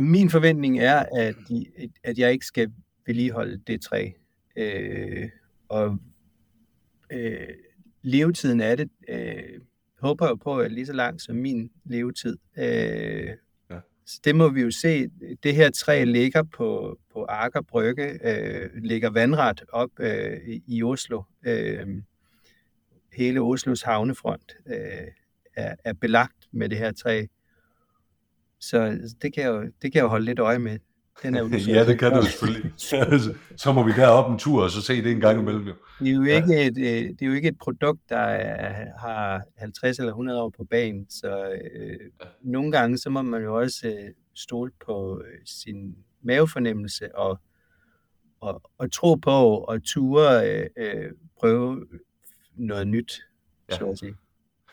Min 0.01 0.29
forventning 0.29 0.79
er, 0.79 1.05
at, 1.17 1.35
at 2.03 2.19
jeg 2.19 2.31
ikke 2.31 2.45
skal 2.45 2.71
vedligeholde 3.09 3.57
det 3.67 3.81
træ. 3.81 4.11
Øh, 4.55 5.29
og 5.69 5.97
øh, 7.11 7.47
levetiden 8.01 8.61
af 8.61 8.77
det 8.77 8.89
øh, 9.09 9.59
håber 9.99 10.27
jeg 10.27 10.39
på 10.39 10.59
er 10.59 10.67
lige 10.67 10.85
så 10.85 10.93
lang 10.93 11.21
som 11.21 11.35
min 11.35 11.71
levetid. 11.85 12.37
Øh, 12.57 13.29
ja. 13.69 13.79
Så 14.05 14.19
det 14.23 14.35
må 14.35 14.49
vi 14.49 14.61
jo 14.61 14.71
se. 14.71 15.09
Det 15.43 15.55
her 15.55 15.69
træ 15.71 16.03
ligger 16.03 16.43
på, 16.43 16.99
på 17.13 17.25
Aker 17.29 17.61
Brygge, 17.61 18.19
øh, 18.23 18.69
ligger 18.83 19.09
vandret 19.09 19.63
op 19.71 19.89
øh, 19.99 20.37
i 20.67 20.83
Oslo. 20.83 21.23
Øh, 21.45 21.87
hele 23.13 23.41
Oslos 23.41 23.81
havnefront 23.81 24.57
øh, 24.67 25.07
er, 25.55 25.75
er 25.83 25.93
belagt 25.93 26.47
med 26.51 26.69
det 26.69 26.77
her 26.77 26.91
træ. 26.91 27.25
Så 28.59 28.99
det 29.21 29.33
kan, 29.33 29.43
jeg 29.43 29.49
jo, 29.49 29.61
det 29.61 29.91
kan 29.91 29.95
jeg 29.95 30.03
jo 30.03 30.07
holde 30.07 30.25
lidt 30.25 30.39
øje 30.39 30.59
med. 30.59 30.79
Den 31.23 31.35
er 31.35 31.39
jo 31.39 31.47
ja, 31.75 31.85
det 31.85 31.99
kan 31.99 32.11
du 32.11 32.21
selvfølgelig. 32.21 32.71
så 33.63 33.71
må 33.73 33.83
vi 33.83 33.91
derop 33.91 34.31
en 34.31 34.39
tur, 34.39 34.63
og 34.63 34.71
så 34.71 34.81
se 34.81 35.03
det 35.03 35.11
en 35.11 35.19
gang 35.19 35.39
imellem. 35.39 35.67
Jo. 35.67 35.73
Det, 35.99 36.09
er 36.09 36.15
jo 36.15 36.23
ikke 36.23 36.53
ja. 36.53 36.67
et, 36.67 36.77
øh, 36.77 37.09
det 37.09 37.21
er 37.21 37.25
jo 37.25 37.33
ikke 37.33 37.47
et 37.47 37.57
produkt, 37.57 37.99
der 38.09 38.17
er, 38.17 38.85
har 38.99 39.41
50 39.57 39.99
eller 39.99 40.11
100 40.11 40.41
år 40.41 40.49
på 40.57 40.63
banen, 40.63 41.09
så 41.09 41.57
øh, 41.75 41.99
ja. 42.21 42.25
nogle 42.41 42.71
gange 42.71 42.97
så 42.97 43.09
må 43.09 43.21
man 43.21 43.43
jo 43.43 43.57
også 43.57 43.87
øh, 43.87 44.13
stole 44.35 44.71
på 44.85 45.21
øh, 45.25 45.39
sin 45.45 45.95
mavefornemmelse 46.21 47.15
og, 47.15 47.39
og, 48.39 48.61
og 48.77 48.91
tro 48.91 49.15
på 49.15 49.57
og 49.57 49.83
ture 49.83 50.49
øh, 50.49 50.65
øh, 50.77 51.11
prøve 51.39 51.85
noget 52.55 52.87
nyt, 52.87 53.21
ja. 53.71 53.77
så 53.77 53.85
at 53.85 53.97
sige. 53.97 54.15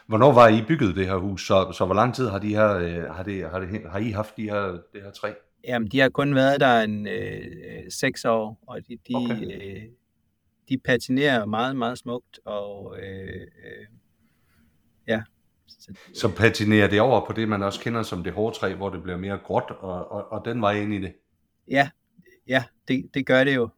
Hvornår 0.06 0.32
var 0.32 0.48
I 0.48 0.62
bygget 0.68 0.96
det 0.96 1.06
her 1.06 1.16
hus? 1.16 1.46
Så, 1.46 1.72
så 1.72 1.84
hvor 1.84 1.94
lang 1.94 2.14
tid 2.14 2.28
har, 2.28 2.38
de 2.38 2.48
her, 2.48 2.74
øh, 2.74 3.02
har, 3.14 3.22
det, 3.22 3.50
har, 3.50 3.58
det, 3.58 3.82
har 3.90 3.98
I 3.98 4.10
haft 4.10 4.36
de 4.36 4.42
her, 4.42 4.62
det 4.92 5.02
her 5.02 5.10
træ? 5.10 5.32
Jamen, 5.66 5.88
de 5.88 5.98
har 6.00 6.08
kun 6.08 6.34
været 6.34 6.60
der 6.60 6.80
en 6.80 7.06
øh, 7.06 7.90
seks 7.90 8.24
år, 8.24 8.58
og 8.66 8.80
de, 8.88 8.96
de, 9.08 9.14
okay. 9.14 9.76
øh, 9.76 9.82
de 10.68 10.78
patinerer 10.78 11.44
meget, 11.44 11.76
meget 11.76 11.98
smukt, 11.98 12.40
og 12.44 12.96
øh, 12.98 13.40
øh, 13.40 13.86
ja. 15.08 15.22
Så, 15.66 15.92
så 16.14 16.28
patinerer 16.36 16.88
det 16.88 17.00
over 17.00 17.26
på 17.26 17.32
det, 17.32 17.48
man 17.48 17.62
også 17.62 17.80
kender 17.80 18.02
som 18.02 18.24
det 18.24 18.32
hårde 18.32 18.58
træ, 18.58 18.74
hvor 18.74 18.90
det 18.90 19.02
bliver 19.02 19.18
mere 19.18 19.38
gråt, 19.38 19.70
og, 19.78 20.12
og, 20.12 20.32
og 20.32 20.44
den 20.44 20.60
vej 20.60 20.72
ind 20.72 20.94
i 20.94 21.00
det? 21.00 21.12
Ja, 21.68 21.90
ja 22.46 22.64
det, 22.88 23.10
det 23.14 23.26
gør 23.26 23.44
det 23.44 23.54
jo. 23.54 23.68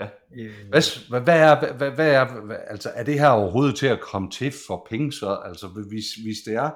Ja. 0.00 0.08
Øh. 0.34 0.52
Hvad, 0.68 1.20
hvad, 1.20 1.40
er, 1.40 1.74
hvad, 1.76 1.90
hvad 1.90 2.10
er, 2.10 2.40
hvad, 2.40 2.56
altså 2.66 2.90
er 2.94 3.04
det 3.04 3.18
her 3.18 3.28
overhovedet 3.28 3.76
til 3.76 3.86
at 3.86 4.00
komme 4.00 4.30
til 4.30 4.52
for 4.66 4.86
penge 4.90 5.12
så? 5.12 5.40
Altså 5.44 5.66
hvis, 5.66 6.14
hvis 6.14 6.38
det 6.46 6.54
er, 6.54 6.70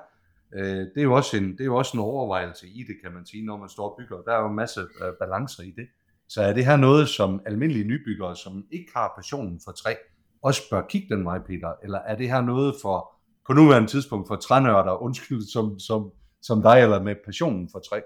øh, 0.54 0.62
det, 0.64 0.96
er 0.96 1.02
jo 1.02 1.14
også 1.14 1.36
en, 1.36 1.52
det 1.52 1.60
er 1.60 1.64
jo 1.64 1.76
også 1.76 1.96
en 1.96 2.00
overvejelse 2.00 2.66
i 2.68 2.84
det, 2.88 2.96
kan 3.02 3.12
man 3.12 3.26
sige, 3.26 3.44
når 3.44 3.56
man 3.56 3.68
står 3.68 3.90
og 3.90 3.96
bygger. 3.98 4.22
Der 4.22 4.32
er 4.32 4.40
jo 4.40 4.48
en 4.48 4.56
masse 4.56 4.80
øh, 4.80 5.12
balancer 5.20 5.62
i 5.62 5.70
det. 5.76 5.88
Så 6.28 6.42
er 6.42 6.52
det 6.52 6.66
her 6.66 6.76
noget, 6.76 7.08
som 7.08 7.40
almindelige 7.46 7.84
nybyggere, 7.84 8.36
som 8.36 8.64
ikke 8.70 8.90
har 8.96 9.12
passionen 9.16 9.60
for 9.64 9.72
træ, 9.72 9.94
også 10.42 10.62
bør 10.70 10.86
kigge 10.88 11.16
den 11.16 11.24
vej, 11.24 11.38
Peter? 11.38 11.72
Eller 11.82 11.98
er 11.98 12.16
det 12.16 12.28
her 12.28 12.40
noget 12.40 12.74
for, 12.82 13.12
på 13.46 13.52
nuværende 13.52 13.88
tidspunkt, 13.88 14.28
for 14.28 14.36
trænørder, 14.36 15.02
undskyld, 15.02 15.42
som, 15.52 15.78
som, 15.78 16.12
som 16.42 16.62
dig, 16.62 16.82
eller 16.82 17.02
med 17.02 17.14
passionen 17.24 17.68
for 17.72 17.78
træ? 17.78 18.00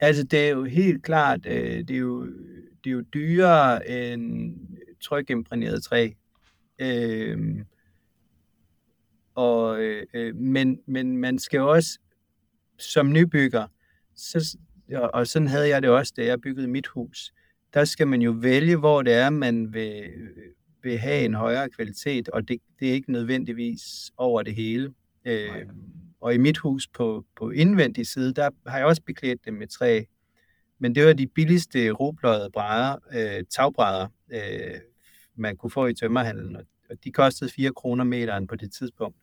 Altså, 0.00 0.22
det 0.22 0.46
er 0.46 0.50
jo 0.50 0.64
helt 0.64 1.04
klart, 1.04 1.46
øh, 1.46 1.78
det 1.78 1.90
er 1.90 1.98
jo, 1.98 2.26
det 2.84 2.90
er 2.90 2.94
jo 2.94 3.00
dyrere 3.14 3.90
end 3.90 4.54
trykimprægneret 5.00 5.82
træ. 5.82 6.10
Øh, 6.78 7.38
og, 9.38 9.82
øh, 9.82 10.36
men, 10.36 10.80
men 10.86 11.16
man 11.16 11.38
skal 11.38 11.60
også 11.60 11.98
som 12.78 13.12
nybygger, 13.12 13.66
så, 14.16 14.58
og 15.14 15.26
sådan 15.26 15.48
havde 15.48 15.68
jeg 15.68 15.82
det 15.82 15.90
også, 15.90 16.12
da 16.16 16.24
jeg 16.24 16.40
byggede 16.40 16.68
mit 16.68 16.86
hus, 16.86 17.32
der 17.74 17.84
skal 17.84 18.08
man 18.08 18.22
jo 18.22 18.30
vælge, 18.30 18.76
hvor 18.76 19.02
det 19.02 19.12
er, 19.12 19.30
man 19.30 19.72
vil, 19.72 20.02
vil 20.82 20.98
have 20.98 21.24
en 21.24 21.34
højere 21.34 21.68
kvalitet, 21.68 22.28
og 22.28 22.48
det, 22.48 22.58
det 22.80 22.88
er 22.88 22.92
ikke 22.92 23.12
nødvendigvis 23.12 24.12
over 24.16 24.42
det 24.42 24.54
hele. 24.54 24.94
Øh, 25.24 25.66
og 26.20 26.34
i 26.34 26.38
mit 26.38 26.58
hus 26.58 26.88
på, 26.88 27.24
på 27.36 27.50
indvendig 27.50 28.06
side, 28.06 28.34
der 28.34 28.50
har 28.66 28.78
jeg 28.78 28.86
også 28.86 29.02
beklædt 29.02 29.44
det 29.44 29.54
med 29.54 29.66
træ, 29.66 30.02
men 30.78 30.94
det 30.94 31.06
var 31.06 31.12
de 31.12 31.26
billigste 31.26 31.90
robløjede 31.90 32.50
brædder, 32.50 32.96
øh, 33.12 33.44
tagbrædder, 33.50 34.08
øh, 34.30 34.80
man 35.36 35.56
kunne 35.56 35.70
få 35.70 35.86
i 35.86 35.94
tømmerhandlen, 35.94 36.56
og 36.90 36.96
de 37.04 37.12
kostede 37.12 37.50
4 37.50 37.72
kroner 37.72 38.04
meteren 38.04 38.46
på 38.46 38.56
det 38.56 38.72
tidspunkt. 38.72 39.16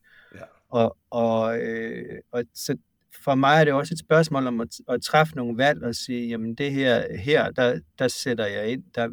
Og, 0.69 0.97
og, 1.09 1.59
øh, 1.59 2.19
og 2.31 2.43
så 2.53 2.77
for 3.23 3.35
mig 3.35 3.59
er 3.59 3.63
det 3.63 3.73
også 3.73 3.93
et 3.93 3.99
spørgsmål 3.99 4.47
om 4.47 4.61
at, 4.61 4.67
at 4.89 5.01
træffe 5.01 5.35
nogle 5.35 5.57
valg 5.57 5.83
og 5.83 5.95
sige, 5.95 6.27
jamen 6.27 6.55
det 6.55 6.71
her, 6.71 7.17
her 7.17 7.51
der, 7.51 7.79
der 7.99 8.07
sætter 8.07 8.45
jeg 8.45 8.69
ind, 8.69 8.83
der, 8.95 9.09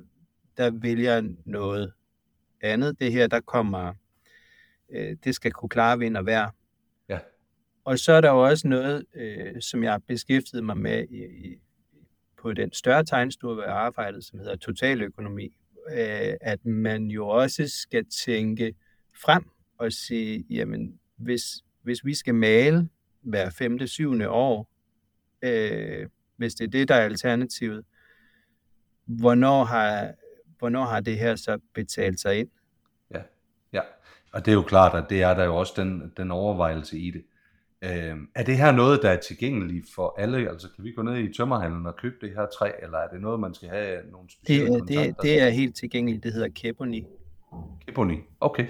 der 0.57 0.71
vælger 0.71 1.13
jeg 1.13 1.25
noget 1.45 1.93
andet. 2.61 3.01
Det 3.01 3.13
her, 3.13 3.27
der 3.27 3.41
kommer, 3.41 3.95
øh, 4.91 5.17
det 5.25 5.35
skal 5.35 5.53
kunne 5.53 5.69
klare 5.69 5.99
vind 5.99 6.17
og 6.17 6.27
vejr. 6.27 6.51
Ja. 7.09 7.19
Og 7.85 7.99
så 7.99 8.13
er 8.13 8.21
der 8.21 8.31
jo 8.31 8.45
også 8.45 8.69
noget, 8.69 9.05
øh, 9.15 9.61
som 9.61 9.83
jeg 9.83 9.93
har 9.93 10.03
beskæftiget 10.09 10.65
mig 10.65 10.79
med 10.79 11.07
i, 11.11 11.25
i, 11.25 11.59
på 12.43 12.53
den 12.53 12.73
større 12.73 13.05
tegnstue, 13.05 13.55
hvor 13.55 13.63
jeg 13.63 13.73
arbejdet, 13.73 14.25
som 14.25 14.39
hedder 14.39 14.57
totaløkonomi, 14.57 15.57
øh, 15.91 16.35
at 16.41 16.65
man 16.65 17.07
jo 17.07 17.29
også 17.29 17.69
skal 17.69 18.05
tænke 18.25 18.75
frem 19.23 19.45
og 19.79 19.93
sige, 19.93 20.45
jamen 20.51 20.99
hvis, 21.23 21.43
hvis 21.83 22.05
vi 22.05 22.15
skal 22.15 22.35
male 22.35 22.89
hver 23.21 23.51
femte, 23.51 23.89
syvende 23.89 24.31
år, 24.31 24.69
øh, 25.43 26.09
hvis 26.37 26.55
det 26.55 26.65
er 26.65 26.71
det, 26.71 26.89
der 26.89 26.95
er 26.95 27.05
alternativet, 27.05 27.85
hvornår 29.05 29.65
har, 29.65 30.13
hvornår 30.59 30.85
har 30.85 31.01
det 31.01 31.19
her 31.19 31.37
så 31.37 31.59
betalt 31.75 32.21
sig 32.21 32.39
ind? 32.39 32.49
Ja, 33.11 33.21
ja. 33.73 33.81
og 34.33 34.45
det 34.45 34.51
er 34.51 34.55
jo 34.55 34.63
klart, 34.63 35.05
at 35.05 35.11
det 35.11 35.23
er 35.23 35.35
der 35.35 35.45
jo 35.45 35.57
også 35.57 35.73
den, 35.77 36.13
den 36.17 36.31
overvejelse 36.31 36.99
i 36.99 37.11
det. 37.11 37.25
Øh, 37.83 38.17
er 38.35 38.43
det 38.43 38.57
her 38.57 38.73
noget, 38.73 39.03
der 39.03 39.11
er 39.11 39.21
tilgængeligt 39.21 39.87
for 39.95 40.15
alle? 40.19 40.51
Altså 40.51 40.69
kan 40.77 40.85
vi 40.85 40.93
gå 40.93 41.03
ned 41.03 41.19
i 41.19 41.35
tømmerhandlen 41.35 41.87
og 41.87 41.97
købe 41.97 42.15
det 42.21 42.31
her 42.37 42.47
træ, 42.59 42.71
eller 42.83 42.99
er 42.99 43.09
det 43.09 43.21
noget, 43.21 43.41
man 43.41 43.55
skal 43.55 43.69
have 43.69 44.01
nogle 44.11 44.31
specielle 44.31 44.81
det, 44.81 44.89
det, 44.89 45.17
det 45.23 45.41
er 45.41 45.49
helt 45.49 45.77
tilgængeligt. 45.77 46.25
Det 46.25 46.33
hedder 46.33 46.49
Keponi. 46.49 47.07
Keponi, 47.87 48.17
okay. 48.41 48.67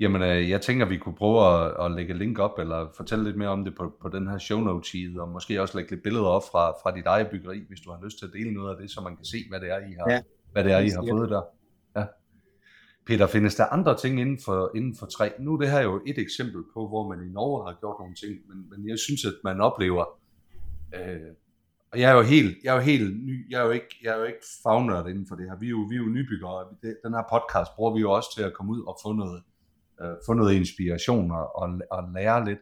Jamen, 0.00 0.22
øh, 0.22 0.50
jeg 0.50 0.60
tænker, 0.60 0.86
vi 0.86 0.96
kunne 0.96 1.14
prøve 1.14 1.64
at, 1.64 1.84
at 1.84 1.90
lægge 1.90 2.14
link 2.14 2.38
op, 2.38 2.58
eller 2.58 2.88
fortælle 2.96 3.24
lidt 3.24 3.36
mere 3.36 3.48
om 3.48 3.64
det 3.64 3.74
på, 3.74 3.92
på 4.02 4.08
den 4.08 4.28
her 4.28 4.38
show 4.38 4.60
note 4.60 4.90
side, 4.90 5.20
og 5.20 5.28
måske 5.28 5.62
også 5.62 5.78
lægge 5.78 5.90
lidt 5.90 6.02
billeder 6.02 6.24
op 6.24 6.42
fra, 6.52 6.70
fra 6.70 6.96
dit 6.96 7.06
eget 7.06 7.28
byggeri, 7.30 7.64
hvis 7.68 7.80
du 7.80 7.90
har 7.90 8.00
lyst 8.04 8.18
til 8.18 8.26
at 8.26 8.32
dele 8.32 8.52
noget 8.52 8.70
af 8.70 8.76
det, 8.80 8.90
så 8.90 9.00
man 9.00 9.16
kan 9.16 9.24
se, 9.24 9.38
hvad 9.48 9.60
det 9.60 9.70
er, 9.70 9.78
I 9.78 9.92
har, 9.98 10.12
ja, 10.12 10.20
hvad 10.52 10.64
det 10.64 10.72
er, 10.72 10.78
I 10.78 10.88
har 10.88 11.06
fået 11.10 11.30
der. 11.30 11.42
Ja. 11.96 12.06
Peter, 13.06 13.26
findes 13.26 13.54
der 13.54 13.66
andre 13.66 13.96
ting 13.96 14.20
inden 14.20 14.38
for, 14.44 14.70
inden 14.76 14.96
for 14.96 15.06
træ? 15.06 15.30
Nu 15.40 15.54
er 15.54 15.60
det 15.60 15.70
her 15.70 15.80
jo 15.80 16.02
et 16.06 16.18
eksempel 16.18 16.62
på, 16.74 16.88
hvor 16.88 17.08
man 17.08 17.28
i 17.28 17.32
Norge 17.32 17.66
har 17.66 17.78
gjort 17.80 17.96
nogle 17.98 18.14
ting, 18.14 18.32
men, 18.48 18.70
men 18.70 18.88
jeg 18.88 18.98
synes, 18.98 19.24
at 19.24 19.34
man 19.44 19.60
oplever, 19.60 20.04
øh, 20.94 21.30
og 21.92 22.00
jeg 22.00 22.10
er 22.10 22.16
jo 22.16 22.22
helt, 22.22 22.56
jeg 22.64 22.70
er 22.70 22.74
jo 22.74 22.82
helt 22.82 23.24
ny, 23.26 23.50
jeg 23.50 23.60
er 23.60 23.64
jo 23.64 23.70
ikke, 23.70 23.98
jeg 24.02 24.14
er 24.14 24.18
jo 24.18 24.24
ikke 24.24 24.44
fagnørd 24.62 25.08
inden 25.08 25.26
for 25.28 25.36
det 25.36 25.44
her. 25.50 25.58
Vi 25.58 25.66
er 25.66 25.70
jo, 25.70 25.86
vi 25.90 25.94
er 25.94 25.98
jo 25.98 26.08
nybyggere, 26.08 26.64
den 27.04 27.12
her 27.14 27.24
podcast 27.32 27.70
bruger 27.76 27.94
vi 27.94 28.00
jo 28.00 28.10
også 28.12 28.34
til 28.36 28.42
at 28.42 28.52
komme 28.52 28.72
ud 28.72 28.82
og 28.86 28.98
få 29.02 29.12
noget, 29.12 29.42
øh, 30.02 30.14
få 30.26 30.32
noget 30.32 30.54
inspiration 30.54 31.30
og, 31.30 31.56
og, 31.56 31.80
og 31.90 32.08
lære 32.14 32.44
lidt. 32.44 32.58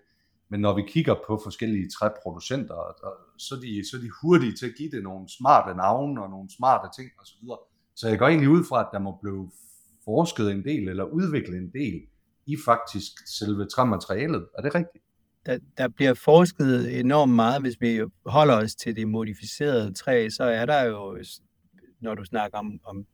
Men 0.48 0.60
når 0.60 0.76
vi 0.76 0.82
kigger 0.88 1.14
på 1.26 1.40
forskellige 1.44 1.88
træproducenter, 1.98 2.74
og, 2.74 2.94
så, 3.38 3.54
er 3.54 3.60
de, 3.60 3.90
så 3.90 3.96
er 3.96 4.00
de 4.00 4.10
hurtige 4.22 4.52
til 4.52 4.66
at 4.66 4.72
give 4.78 4.90
det 4.90 5.02
nogle 5.02 5.28
smarte 5.28 5.76
navne 5.76 6.22
og 6.22 6.30
nogle 6.30 6.48
smarte 6.56 7.02
ting 7.02 7.10
osv. 7.20 7.46
Så, 7.46 7.56
så 7.94 8.08
jeg 8.08 8.18
går 8.18 8.26
egentlig 8.26 8.48
ud 8.48 8.64
fra, 8.64 8.80
at 8.80 8.88
der 8.92 8.98
må 8.98 9.18
blive 9.22 9.50
forsket 10.04 10.50
en 10.50 10.64
del 10.64 10.88
eller 10.88 11.04
udviklet 11.04 11.56
en 11.58 11.70
del 11.72 12.02
i 12.46 12.56
faktisk 12.64 13.12
selve 13.38 13.66
træmaterialet. 13.66 14.46
Er 14.58 14.62
det 14.62 14.74
rigtigt? 14.74 15.04
Der, 15.46 15.58
der 15.78 15.88
bliver 15.88 16.14
forsket 16.14 17.00
enormt 17.00 17.32
meget, 17.32 17.60
hvis 17.62 17.80
vi 17.80 18.00
holder 18.26 18.54
os 18.54 18.74
til 18.74 18.96
det 18.96 19.08
modificerede 19.08 19.94
træ, 19.94 20.28
så 20.30 20.44
er 20.44 20.66
der 20.66 20.82
jo, 20.82 21.18
når 22.00 22.14
du 22.14 22.24
snakker 22.24 22.58
om, 22.58 22.80
om 22.84 23.06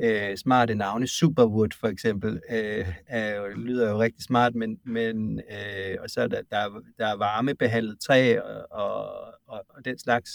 øh, 0.00 0.36
smarte 0.36 0.74
navne. 0.74 1.06
Superwood 1.06 1.68
for 1.80 1.88
eksempel 1.88 2.40
øh, 2.50 2.86
er 3.06 3.36
jo, 3.36 3.46
lyder 3.48 3.90
jo 3.90 4.00
rigtig 4.00 4.24
smart, 4.24 4.54
men, 4.54 4.78
men 4.84 5.40
øh, 5.50 5.96
og 6.00 6.10
så 6.10 6.20
er 6.20 6.28
der, 6.28 6.42
der, 6.50 6.80
der 6.98 7.06
er 7.06 7.16
varmebehandlet 7.16 8.00
træ 8.00 8.38
og, 8.38 8.66
og, 8.70 9.06
og, 9.46 9.64
og 9.68 9.84
den 9.84 9.98
slags. 9.98 10.30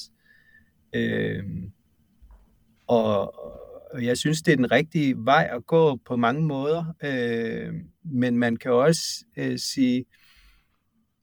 Øh, 0.96 1.44
og, 2.88 3.36
og 3.94 4.06
jeg 4.06 4.18
synes, 4.18 4.42
det 4.42 4.52
er 4.52 4.56
den 4.56 4.72
rigtige 4.72 5.16
vej 5.18 5.50
at 5.52 5.66
gå 5.66 5.96
på 5.96 6.16
mange 6.16 6.42
måder. 6.42 6.94
Øh, 7.04 7.74
men 8.04 8.38
man 8.38 8.58
kan 8.58 8.72
også 8.72 9.26
øh, 9.38 9.60
sige, 9.60 10.06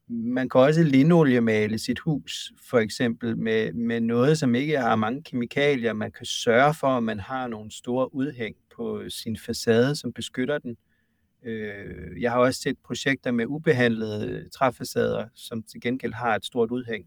man 0.08 0.48
kan 0.48 0.60
også 0.60 0.82
linoliemale 0.82 1.78
sit 1.78 1.98
hus, 1.98 2.52
for 2.70 2.78
eksempel, 2.78 3.38
med, 3.38 3.72
med 3.72 4.00
noget, 4.00 4.38
som 4.38 4.54
ikke 4.54 4.78
har 4.78 4.96
mange 4.96 5.22
kemikalier. 5.22 5.92
Man 5.92 6.12
kan 6.12 6.26
sørge 6.26 6.75
for, 6.75 6.86
at 6.86 7.02
man 7.02 7.20
har 7.20 7.46
nogle 7.46 7.70
store 7.70 8.14
udhæng 8.14 8.56
på 8.76 9.02
sin 9.08 9.36
facade, 9.36 9.96
som 9.96 10.12
beskytter 10.12 10.58
den. 10.58 10.76
Øh, 11.44 12.22
jeg 12.22 12.32
har 12.32 12.38
også 12.38 12.60
set 12.60 12.78
projekter 12.84 13.30
med 13.30 13.46
ubehandlede 13.46 14.48
træfacader, 14.48 15.28
som 15.34 15.62
til 15.62 15.80
gengæld 15.80 16.12
har 16.12 16.34
et 16.34 16.44
stort 16.44 16.70
udhæng. 16.70 17.06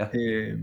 Ja. 0.00 0.08
Øh, 0.14 0.58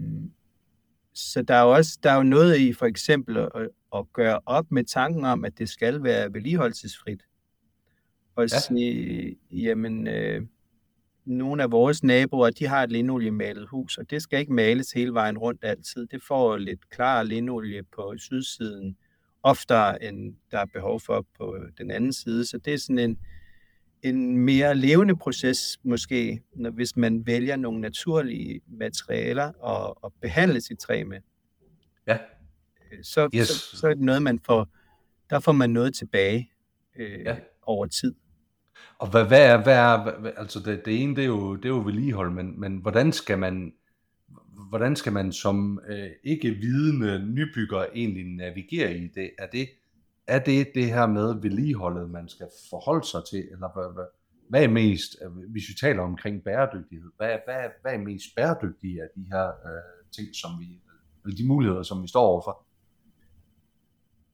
så 1.13 1.41
der 1.41 1.55
er 1.55 1.63
jo 1.63 1.71
også 1.71 1.99
der 2.03 2.11
er 2.11 2.15
jo 2.15 2.23
noget 2.23 2.59
i 2.59 2.73
for 2.73 2.85
eksempel 2.85 3.37
at, 3.37 3.49
at 3.95 4.05
gøre 4.13 4.39
op 4.45 4.71
med 4.71 4.83
tanken 4.83 5.25
om, 5.25 5.45
at 5.45 5.57
det 5.57 5.69
skal 5.69 6.03
være 6.03 6.33
vedligeholdelsesfrit. 6.33 7.23
Og 8.35 8.47
ja. 8.51 8.59
sige, 8.59 9.37
jamen, 9.51 10.07
øh, 10.07 10.41
nogle 11.25 11.63
af 11.63 11.71
vores 11.71 12.03
naboer, 12.03 12.49
de 12.49 12.67
har 12.67 12.83
et 12.83 12.91
linoliemalet 12.91 13.67
hus, 13.67 13.97
og 13.97 14.09
det 14.09 14.21
skal 14.21 14.39
ikke 14.39 14.53
males 14.53 14.91
hele 14.91 15.13
vejen 15.13 15.37
rundt 15.37 15.63
altid. 15.63 16.05
Det 16.05 16.23
får 16.23 16.57
lidt 16.57 16.89
klar 16.89 17.23
linolie 17.23 17.83
på 17.83 18.13
sydsiden, 18.17 18.97
oftere 19.43 20.03
end 20.03 20.35
der 20.51 20.59
er 20.59 20.65
behov 20.65 20.99
for 20.99 21.25
på 21.37 21.57
den 21.77 21.91
anden 21.91 22.13
side. 22.13 22.45
Så 22.45 22.57
det 22.57 22.73
er 22.73 22.77
sådan 22.77 22.99
en, 22.99 23.17
en 24.03 24.37
mere 24.37 24.75
levende 24.75 25.15
proces 25.15 25.79
måske, 25.83 26.41
når, 26.55 26.69
hvis 26.69 26.95
man 26.95 27.27
vælger 27.27 27.55
nogle 27.55 27.81
naturlige 27.81 28.61
materialer 28.67 29.51
og, 29.59 30.03
og 30.03 30.13
behandle 30.21 30.61
sit 30.61 30.79
træ 30.79 31.03
med. 31.03 31.17
Ja. 32.07 32.17
Så, 33.03 33.29
yes. 33.35 33.47
så, 33.47 33.77
så 33.77 33.87
er 33.87 33.93
det 33.93 34.03
noget, 34.03 34.21
man 34.21 34.39
får, 34.39 34.67
der 35.29 35.39
får 35.39 35.51
man 35.51 35.69
noget 35.69 35.95
tilbage 35.95 36.51
øh, 36.95 37.19
ja. 37.19 37.35
over 37.61 37.85
tid. 37.85 38.15
Og 38.97 39.11
hvad, 39.11 39.25
hvad 39.25 39.45
er, 39.45 39.63
hvad 39.63 39.77
er 39.77 40.19
hvad, 40.19 40.31
altså 40.37 40.59
det, 40.59 40.85
det 40.85 41.01
ene, 41.01 41.15
det 41.15 41.21
er 41.21 41.27
jo, 41.27 41.55
det 41.55 41.65
er 41.65 41.69
jo 41.69 41.79
vedligehold, 41.79 42.31
men, 42.31 42.59
men 42.59 42.77
hvordan 42.77 43.11
skal 43.11 43.39
man, 43.39 43.73
hvordan 44.69 44.95
skal 44.95 45.13
man 45.13 45.31
som 45.31 45.79
øh, 45.87 46.09
ikke 46.23 46.49
vidende 46.49 47.25
nybygger 47.25 47.85
egentlig 47.95 48.25
navigere 48.25 48.97
i 48.97 49.07
det? 49.07 49.31
Er 49.37 49.47
det, 49.47 49.69
er 50.27 50.39
det 50.39 50.67
det 50.75 50.85
her 50.85 51.07
med 51.07 51.41
vedligeholdet, 51.41 52.09
man 52.09 52.29
skal 52.29 52.47
forholde 52.69 53.07
sig 53.07 53.21
til, 53.31 53.43
eller 53.51 53.69
hvad, 53.73 53.93
hvad, 53.93 54.05
hvad 54.49 54.63
er 54.63 54.67
mest, 54.67 55.15
hvis 55.49 55.63
vi 55.69 55.73
taler 55.81 56.01
omkring 56.01 56.43
bæredygtighed, 56.43 57.11
hvad, 57.17 57.37
hvad, 57.45 57.69
hvad 57.81 57.93
er 57.93 57.97
mest 57.97 58.25
bæredygtige 58.35 59.01
af 59.01 59.07
de 59.15 59.25
her 59.31 59.47
øh, 59.47 60.11
ting, 60.15 60.35
som 60.35 60.51
vi, 60.59 60.81
eller 61.23 61.35
de 61.35 61.47
muligheder, 61.47 61.83
som 61.83 62.03
vi 62.03 62.07
står 62.07 62.21
overfor? 62.21 62.65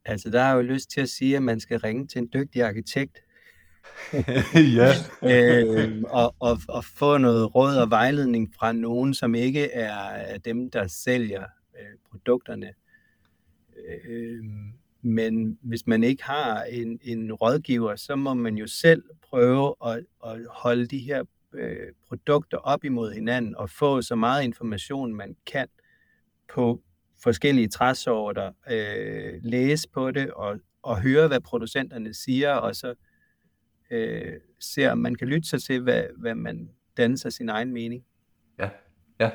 Altså, 0.05 0.29
der 0.29 0.41
er 0.41 0.53
jo 0.53 0.61
lyst 0.61 0.91
til 0.91 1.01
at 1.01 1.09
sige, 1.09 1.35
at 1.35 1.43
man 1.43 1.59
skal 1.59 1.79
ringe 1.79 2.07
til 2.07 2.19
en 2.19 2.29
dygtig 2.33 2.63
arkitekt, 2.63 3.19
ja. 4.77 4.91
øh, 5.33 6.03
og, 6.07 6.35
og, 6.39 6.57
og 6.67 6.85
få 6.85 7.17
noget 7.17 7.55
råd 7.55 7.75
og 7.75 7.89
vejledning 7.89 8.53
fra 8.55 8.71
nogen, 8.71 9.13
som 9.13 9.35
ikke 9.35 9.71
er 9.71 10.37
dem, 10.37 10.71
der 10.71 10.87
sælger 10.87 11.43
øh, 11.79 11.97
produkterne. 12.09 12.73
Øh, 13.87 14.43
men 15.01 15.57
hvis 15.61 15.87
man 15.87 16.03
ikke 16.03 16.23
har 16.23 16.63
en, 16.63 16.99
en 17.03 17.33
rådgiver, 17.33 17.95
så 17.95 18.15
må 18.15 18.33
man 18.33 18.55
jo 18.57 18.67
selv 18.67 19.03
prøve 19.29 19.75
at, 19.85 20.05
at 20.25 20.45
holde 20.49 20.85
de 20.85 20.99
her 20.99 21.23
øh, 21.53 21.87
produkter 22.07 22.57
op 22.57 22.83
imod 22.83 23.11
hinanden 23.13 23.55
og 23.55 23.69
få 23.69 24.01
så 24.01 24.15
meget 24.15 24.43
information, 24.43 25.13
man 25.15 25.35
kan 25.45 25.67
på 26.53 26.81
forskellige 27.23 27.67
træsorter, 27.67 28.51
øh, 28.71 29.33
læse 29.43 29.89
på 29.89 30.11
det 30.11 30.31
og, 30.31 30.59
og 30.83 31.01
høre, 31.01 31.27
hvad 31.27 31.39
producenterne 31.39 32.13
siger, 32.13 32.53
og 32.53 32.75
så 32.75 32.89
øh, 32.89 32.95
se, 34.59 34.91
om 34.91 34.97
man 34.97 35.15
kan 35.15 35.27
lytte 35.27 35.49
sig 35.49 35.61
til, 35.63 35.81
hvad, 35.81 36.03
hvad 36.17 36.35
man 36.35 36.69
danner 36.97 37.17
sig 37.17 37.33
sin 37.33 37.49
egen 37.49 37.73
mening. 37.73 38.03
Ja, 38.59 38.69
ja. 39.19 39.31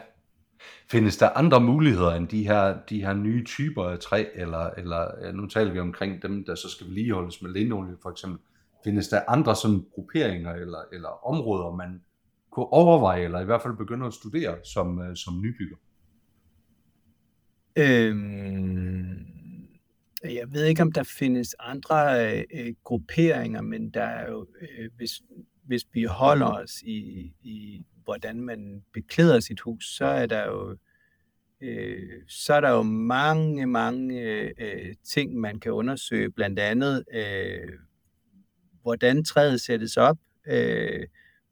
Findes 0.91 1.17
der 1.17 1.29
andre 1.29 1.61
muligheder 1.61 2.15
end 2.15 2.29
de 2.29 2.47
her, 2.47 2.79
de 2.91 3.05
her 3.05 3.15
nye 3.15 3.45
typer 3.45 3.85
af 3.85 3.99
træ, 3.99 4.25
eller, 4.35 4.71
eller 4.71 5.33
nu 5.33 5.47
taler 5.47 5.73
vi 5.73 5.79
omkring 5.79 6.23
dem, 6.23 6.45
der 6.45 6.55
så 6.55 6.69
skal 6.69 6.87
vedligeholdes 6.87 7.43
med 7.43 7.51
lindolie 7.51 7.97
for 8.03 8.11
eksempel. 8.11 8.41
Findes 8.85 9.09
der 9.09 9.21
andre 9.29 9.57
sådan 9.57 9.85
grupperinger 9.95 10.53
eller, 10.53 10.79
eller 10.93 11.27
områder, 11.27 11.77
man 11.77 12.03
kunne 12.51 12.67
overveje, 12.67 13.25
eller 13.25 13.41
i 13.41 13.45
hvert 13.45 13.63
fald 13.63 13.77
begynde 13.77 14.07
at 14.07 14.15
studere 14.15 14.57
som, 14.65 15.03
øh, 15.03 15.17
som 15.17 15.41
nybygger? 15.41 15.77
Øhm, 17.79 19.34
jeg 20.29 20.53
ved 20.53 20.65
ikke, 20.65 20.83
om 20.83 20.93
der 20.93 21.03
findes 21.03 21.57
andre 21.59 22.27
øh, 22.37 22.45
øh, 22.55 22.75
grupperinger, 22.85 23.61
men 23.61 23.91
der 23.91 24.03
er 24.03 24.31
jo, 24.31 24.47
øh, 24.61 24.91
hvis, 24.97 25.23
hvis 25.65 25.87
vi 25.93 26.05
holder 26.05 26.47
os 26.47 26.83
i, 26.83 27.33
i, 27.43 27.85
hvordan 28.05 28.41
man 28.41 28.85
beklæder 28.93 29.41
sit 29.41 29.61
hus, 29.61 29.97
så 29.97 30.05
er 30.05 30.27
der 30.27 30.47
jo 30.47 30.77
øh, 31.61 32.23
så 32.29 32.55
er 32.55 32.61
der 32.61 32.71
jo 32.71 32.83
mange, 32.83 33.67
mange 33.67 34.21
øh, 34.59 34.95
ting, 35.05 35.37
man 35.37 35.61
kan 35.61 35.73
undersøge. 35.73 36.31
Blandt 36.31 36.59
andet, 36.59 37.05
øh, 37.15 37.73
hvordan 38.83 39.25
træet 39.25 39.61
sættes 39.61 39.97
op, 39.97 40.19
øh, 40.47 41.07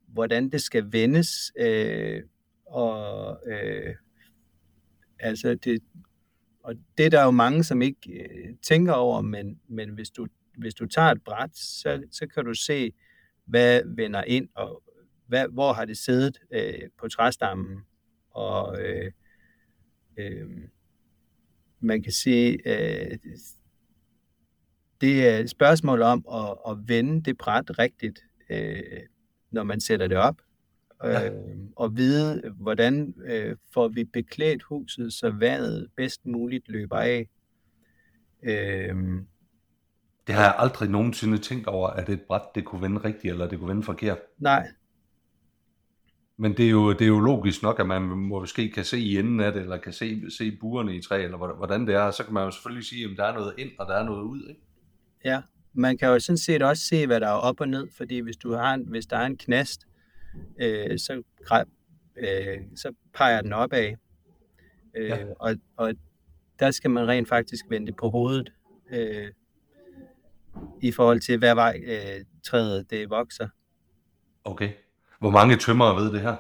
hvordan 0.09 0.51
det 0.51 0.61
skal 0.61 0.93
vendes, 0.93 1.53
øh, 1.57 2.23
og 2.67 3.39
øh, 3.47 3.95
altså 5.19 5.55
det, 5.55 5.83
og 6.65 6.75
det 6.99 7.07
er 7.07 7.11
der 7.11 7.25
jo 7.25 7.31
mange, 7.31 7.65
som 7.65 7.83
ikke 7.83 8.13
øh, 8.13 8.55
tænker 8.63 8.93
over, 8.93 9.21
men, 9.21 9.61
men 9.69 9.89
hvis, 9.89 10.11
du, 10.11 10.27
hvis 10.59 10.75
du 10.75 10.87
tager 10.87 11.09
et 11.09 11.25
bræt, 11.25 11.57
så, 11.57 12.03
så 12.11 12.27
kan 12.27 12.45
du 12.45 12.55
se, 12.55 12.93
hvad 13.45 13.83
vender 13.97 14.25
ind, 14.25 14.49
og 14.55 14.83
hvad, 15.27 15.49
hvor 15.49 15.73
har 15.73 15.85
det 15.85 15.99
siddet 15.99 16.39
øh, 16.51 16.89
på 17.01 17.09
træstammen. 17.09 17.79
Og 18.31 18.81
øh, 18.83 19.13
øh, 20.17 20.51
man 21.81 22.03
kan 22.03 22.13
sige, 22.13 22.59
øh, 22.67 23.19
det 25.01 25.29
er 25.29 25.39
et 25.39 25.51
spørgsmål 25.51 26.03
om 26.03 26.25
at, 26.33 26.57
at 26.69 26.89
vende 26.89 27.23
det 27.23 27.39
bræt 27.39 27.79
rigtigt, 27.79 28.21
øh, 28.51 29.01
når 29.51 29.63
man 29.63 29.81
sætter 29.81 30.07
det 30.07 30.17
op 30.17 30.37
ja. 31.05 31.27
øh, 31.27 31.33
og 31.77 31.97
vide, 31.97 32.43
hvordan 32.57 33.15
øh, 33.25 33.57
får 33.75 33.89
vi 33.89 34.05
beklædt 34.05 34.63
huset, 34.63 35.13
så 35.13 35.31
vandet 35.31 35.89
bedst 35.97 36.27
muligt 36.27 36.69
løber 36.69 36.97
af. 36.97 37.29
Øh, 38.43 38.95
det 40.27 40.35
har 40.35 40.43
jeg 40.43 40.55
aldrig 40.59 40.91
nogensinde 40.91 41.39
tænkt 41.39 41.67
over, 41.67 41.89
at 41.89 42.09
et 42.09 42.23
bræt 42.23 42.43
det 42.55 42.65
kunne 42.65 42.83
vende 42.83 42.99
rigtigt, 43.05 43.33
eller 43.33 43.49
det 43.49 43.59
kunne 43.59 43.69
vende 43.69 43.83
forkert. 43.83 44.19
Nej. 44.39 44.69
Men 46.37 46.57
det 46.57 46.67
er, 46.67 46.71
jo, 46.71 46.93
det 46.93 47.03
er 47.03 47.07
jo 47.07 47.21
logisk 47.21 47.63
nok, 47.63 47.81
at 47.81 47.87
man 47.87 48.03
måske 48.03 48.71
kan 48.71 48.85
se 48.85 48.99
i 48.99 49.19
enden 49.19 49.41
af 49.41 49.53
det, 49.53 49.63
eller 49.63 49.77
kan 49.77 49.93
se, 49.93 50.31
se 50.31 50.57
burerne 50.61 50.97
i 50.97 51.03
træ, 51.03 51.25
eller 51.25 51.57
hvordan 51.57 51.87
det 51.87 51.95
er. 51.95 52.11
Så 52.11 52.25
kan 52.25 52.35
man 52.35 52.45
jo 52.45 52.51
selvfølgelig 52.51 52.87
sige, 52.87 53.05
at 53.05 53.17
der 53.17 53.25
er 53.25 53.35
noget 53.35 53.55
ind, 53.59 53.71
og 53.79 53.87
der 53.87 53.95
er 53.95 54.05
noget 54.05 54.23
ud. 54.23 54.49
Ikke? 54.49 54.61
Ja, 55.25 55.43
man 55.73 55.99
kan 55.99 56.09
jo 56.09 56.21
sådan 56.21 56.39
set 56.39 56.63
også 56.63 56.83
se, 56.83 57.07
hvad 57.07 57.21
der 57.21 57.29
er 57.29 57.33
op 57.33 57.61
og 57.61 57.69
ned, 57.69 57.89
fordi 57.97 58.19
hvis, 58.19 58.37
du 58.37 58.53
har 58.53 58.75
en, 58.75 58.85
hvis 58.89 59.07
der 59.07 59.17
er 59.17 59.27
en 59.27 59.37
knast, 59.37 59.87
øh, 60.61 60.99
så, 60.99 61.23
øh, 62.17 62.59
så 62.77 62.93
peger 63.15 63.41
den 63.41 63.53
opad. 63.53 63.95
Øh, 64.97 65.09
ja. 65.09 65.19
og, 65.39 65.55
og 65.77 65.95
der 66.59 66.71
skal 66.71 66.91
man 66.91 67.09
rent 67.09 67.29
faktisk 67.29 67.65
vende 67.69 67.93
på 67.93 68.09
hovedet, 68.11 68.53
øh, 68.91 69.29
i 70.81 70.93
forhold 70.93 71.21
til, 71.21 71.39
hvad 71.39 71.55
vej 71.55 71.81
øh, 71.87 72.25
træet 72.45 72.91
det 72.91 73.11
vokser. 73.11 73.49
Okay. 74.45 74.71
Hvor 75.19 75.31
mange 75.31 75.57
tømmer 75.57 75.95
ved 75.95 76.13
det 76.13 76.21
her? 76.21 76.37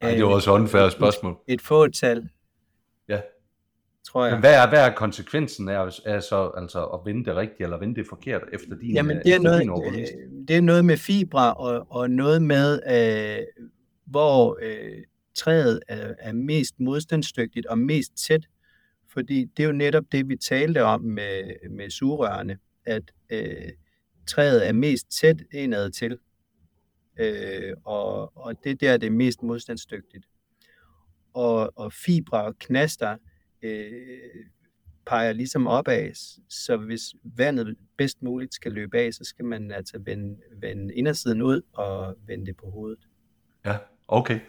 Ej, 0.00 0.10
det 0.10 0.24
var 0.24 0.30
også 0.30 0.52
unfair 0.52 0.88
spørgsmål. 0.88 1.32
Et, 1.32 1.54
et 1.54 1.60
fåtal. 1.60 2.28
Tror 4.04 4.24
jeg. 4.24 4.32
Men 4.32 4.40
hvad 4.40 4.54
er, 4.54 4.68
hvad 4.68 4.78
er 4.78 4.94
konsekvensen 4.94 5.68
af, 5.68 6.00
af 6.04 6.22
så, 6.22 6.50
altså 6.56 6.84
at 6.84 7.00
vende 7.04 7.24
det 7.24 7.36
rigtigt, 7.36 7.60
eller 7.60 7.78
vende 7.78 7.94
det 7.94 8.06
forkert 8.08 8.42
efter 8.52 8.76
din 8.76 8.94
Jamen, 8.94 9.16
det 9.16 9.34
er, 9.34 9.38
noget, 9.38 10.08
det 10.48 10.56
er 10.56 10.60
noget 10.60 10.84
med 10.84 10.96
fibre, 10.96 11.54
og, 11.54 11.86
og 11.90 12.10
noget 12.10 12.42
med, 12.42 12.80
øh, 12.90 13.64
hvor 14.04 14.58
øh, 14.62 15.02
træet 15.34 15.80
er, 15.88 16.14
er 16.18 16.32
mest 16.32 16.80
modstandsdygtigt 16.80 17.66
og 17.66 17.78
mest 17.78 18.26
tæt. 18.26 18.46
Fordi 19.08 19.44
det 19.44 19.62
er 19.62 19.66
jo 19.66 19.72
netop 19.72 20.04
det, 20.12 20.28
vi 20.28 20.36
talte 20.36 20.82
om 20.82 21.00
med, 21.00 21.68
med 21.70 21.90
sugerørene, 21.90 22.58
at 22.86 23.02
øh, 23.30 23.72
træet 24.26 24.68
er 24.68 24.72
mest 24.72 25.20
tæt 25.20 25.42
indad 25.52 25.90
til. 25.90 26.18
Øh, 27.18 27.72
og, 27.84 28.36
og 28.36 28.64
det 28.64 28.80
der 28.80 28.96
det 28.96 29.06
er 29.06 29.10
mest 29.10 29.42
modstandsdygtigt. 29.42 30.26
Og, 31.34 31.72
og 31.78 31.92
fibre 31.92 32.44
og 32.44 32.58
knaster 32.58 33.16
øh, 33.64 33.90
peger 35.06 35.32
ligesom 35.32 35.66
opad, 35.66 36.10
så 36.48 36.76
hvis 36.76 37.02
vandet 37.36 37.76
bedst 37.98 38.22
muligt 38.22 38.54
skal 38.54 38.72
løbe 38.72 38.98
af, 38.98 39.14
så 39.14 39.24
skal 39.24 39.44
man 39.44 39.72
altså 39.72 39.98
vende, 40.04 40.36
vende 40.60 40.94
indersiden 40.94 41.42
ud 41.42 41.60
og 41.72 42.16
vende 42.26 42.46
det 42.46 42.56
på 42.56 42.70
hovedet. 42.70 42.98
Ja, 43.64 43.76
okay. 44.08 44.40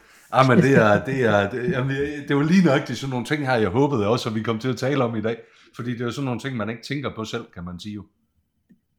Men 0.47 0.57
det 0.57 0.75
er, 0.75 1.05
det 1.05 1.23
er, 1.23 1.49
det, 1.49 1.71
jamen, 1.71 1.95
det 2.27 2.35
var 2.35 2.43
lige 2.43 2.65
nok 2.65 2.87
det 2.87 2.97
sådan 2.97 3.09
nogle 3.09 3.25
ting 3.25 3.47
her, 3.47 3.55
jeg 3.55 3.69
håbede 3.69 4.07
også, 4.07 4.29
at 4.29 4.35
vi 4.35 4.41
kom 4.41 4.59
til 4.59 4.69
at 4.69 4.77
tale 4.77 5.03
om 5.03 5.15
i 5.15 5.21
dag. 5.21 5.37
Fordi 5.75 5.91
det 5.91 6.01
er 6.01 6.05
jo 6.05 6.11
sådan 6.11 6.25
nogle 6.25 6.39
ting, 6.39 6.57
man 6.57 6.69
ikke 6.69 6.83
tænker 6.83 7.15
på 7.15 7.25
selv, 7.25 7.45
kan 7.53 7.63
man 7.63 7.79
sige 7.79 7.93
jo. 7.93 8.05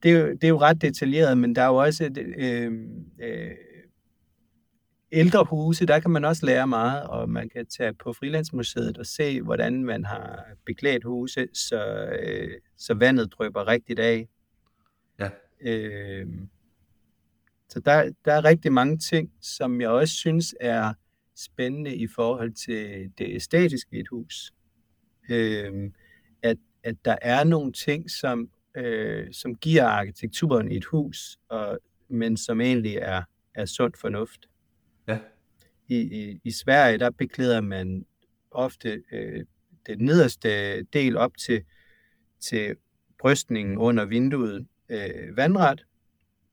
Det 0.03 0.11
er 0.11 0.21
jo, 0.21 0.33
det 0.33 0.45
er 0.45 0.49
jo 0.49 0.61
ret 0.61 0.83
detaljeret, 0.83 1.39
men 1.39 1.55
der 1.55 1.63
er 1.63 1.67
jo 1.67 1.75
også 1.77 2.05
et, 2.05 2.19
øh, 2.39 2.73
øh, 3.23 3.51
ældre 5.13 5.45
huse, 5.45 5.87
der 5.87 6.01
kan 6.01 6.11
man 6.11 6.25
også 6.25 6.47
lære 6.47 6.67
meget, 6.67 7.03
og 7.07 7.31
man 7.31 7.49
kan 7.49 7.67
tage 7.67 7.95
på 7.95 8.13
Frilandsmuseet 8.13 8.99
og 8.99 9.07
se, 9.07 9.43
hvordan 9.43 9.85
man 9.85 10.05
har 10.05 10.45
beklædt 10.67 11.05
huse, 11.05 11.49
så, 11.55 12.09
øh, 12.21 12.51
så 12.77 12.95
vandet 12.95 13.33
drøber 13.33 13.67
rigtigt 13.69 13.99
af. 13.99 14.29
Ja. 15.21 15.31
Øh, 15.61 16.27
så 17.69 17.81
der, 17.81 18.13
der 18.25 18.33
er 18.33 18.45
rigtig 18.45 18.73
mange 18.73 18.99
ting, 18.99 19.33
som 19.41 19.81
jeg 19.81 19.89
også 19.89 20.15
synes 20.15 20.55
er 20.61 20.95
spændende 21.37 21.97
i 21.97 22.07
forhold 22.07 22.53
til 22.53 23.13
det 23.19 23.35
æstetiske 23.35 23.97
i 23.97 24.01
et 24.01 24.09
hus. 24.09 24.53
Øh, 25.31 25.91
at, 26.43 26.57
at 26.83 26.97
der 27.05 27.17
er 27.23 27.45
nogle 27.45 27.73
ting, 27.73 28.11
som, 28.11 28.51
øh, 28.77 29.33
som 29.33 29.55
giver 29.55 29.85
arkitekturen 29.85 30.73
i 30.73 30.77
et 30.77 30.85
hus, 30.85 31.39
og, 31.49 31.79
men 32.09 32.37
som 32.37 32.61
egentlig 32.61 32.97
er, 32.97 33.23
er 33.55 33.65
sund 33.65 33.93
fornuft. 34.01 34.49
Ja. 35.09 35.19
I, 35.89 35.97
i, 35.97 36.41
I 36.45 36.51
Sverige, 36.51 36.99
der 36.99 37.11
beklæder 37.11 37.61
man 37.61 38.07
ofte 38.51 39.03
øh, 39.13 39.45
den 39.87 39.99
nederste 39.99 40.83
del 40.83 41.17
op 41.17 41.37
til, 41.39 41.65
til 42.41 42.77
brystningen 43.19 43.79
under 43.79 44.05
vinduet 44.05 44.67
øh, 44.89 45.37
vandret, 45.37 45.87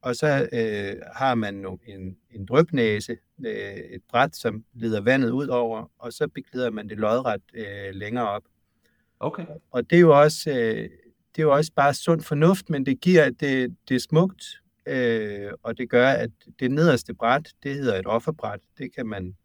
og 0.01 0.15
så 0.15 0.49
øh, 0.53 1.01
har 1.15 1.35
man 1.35 1.79
en, 1.85 2.17
en 2.31 2.45
drøbnæse, 2.45 3.17
øh, 3.45 3.75
et 3.75 4.01
bræt, 4.09 4.35
som 4.35 4.65
leder 4.73 5.01
vandet 5.01 5.29
ud 5.29 5.47
over, 5.47 5.91
og 5.97 6.13
så 6.13 6.27
beklæder 6.27 6.69
man 6.69 6.89
det 6.89 6.97
lodret 6.97 7.41
øh, 7.53 7.93
længere 7.93 8.29
op. 8.29 8.43
Okay. 9.19 9.45
Og 9.71 9.89
det 9.89 9.95
er 9.95 9.99
jo 9.99 10.21
også, 10.21 10.49
øh, 10.49 10.89
det 11.35 11.41
er 11.41 11.43
jo 11.43 11.53
også 11.53 11.71
bare 11.75 11.93
sund 11.93 12.21
fornuft, 12.21 12.69
men 12.69 12.85
det 12.85 13.01
giver 13.01 13.29
det, 13.29 13.75
det 13.89 13.95
er 13.95 13.99
smukt, 13.99 14.62
øh, 14.85 15.51
og 15.63 15.77
det 15.77 15.89
gør, 15.89 16.07
at 16.07 16.29
det 16.59 16.71
nederste 16.71 17.13
bræt, 17.13 17.53
det 17.63 17.75
hedder 17.75 17.99
et 17.99 18.07
offerbræt. 18.07 18.59
Det 18.77 18.95
kan 18.95 19.07
man, 19.07 19.35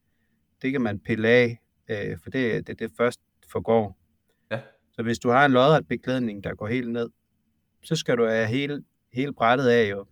det 0.63 0.73
kan 0.73 0.81
man 0.81 1.01
pille 1.01 1.29
af, 1.29 1.61
øh, 1.91 2.19
for 2.23 2.31
det, 2.31 2.67
det, 2.67 2.79
det 2.79 2.91
først 2.97 3.21
forgår. 3.53 3.99
Ja. 4.51 4.61
Så 4.93 5.03
hvis 5.03 5.19
du 5.19 5.31
har 5.31 5.45
en 5.45 5.53
lodret 5.53 5.89
beklædning, 5.89 6.45
der 6.45 6.55
går 6.55 6.67
helt 6.67 6.91
ned, 6.91 7.09
så 7.83 7.97
skal 7.97 8.17
du 8.19 8.27
have 8.27 8.47
hele, 8.47 8.83
hele 9.13 9.33
brættet 9.33 9.69
af, 9.69 9.91
jo. 9.91 10.07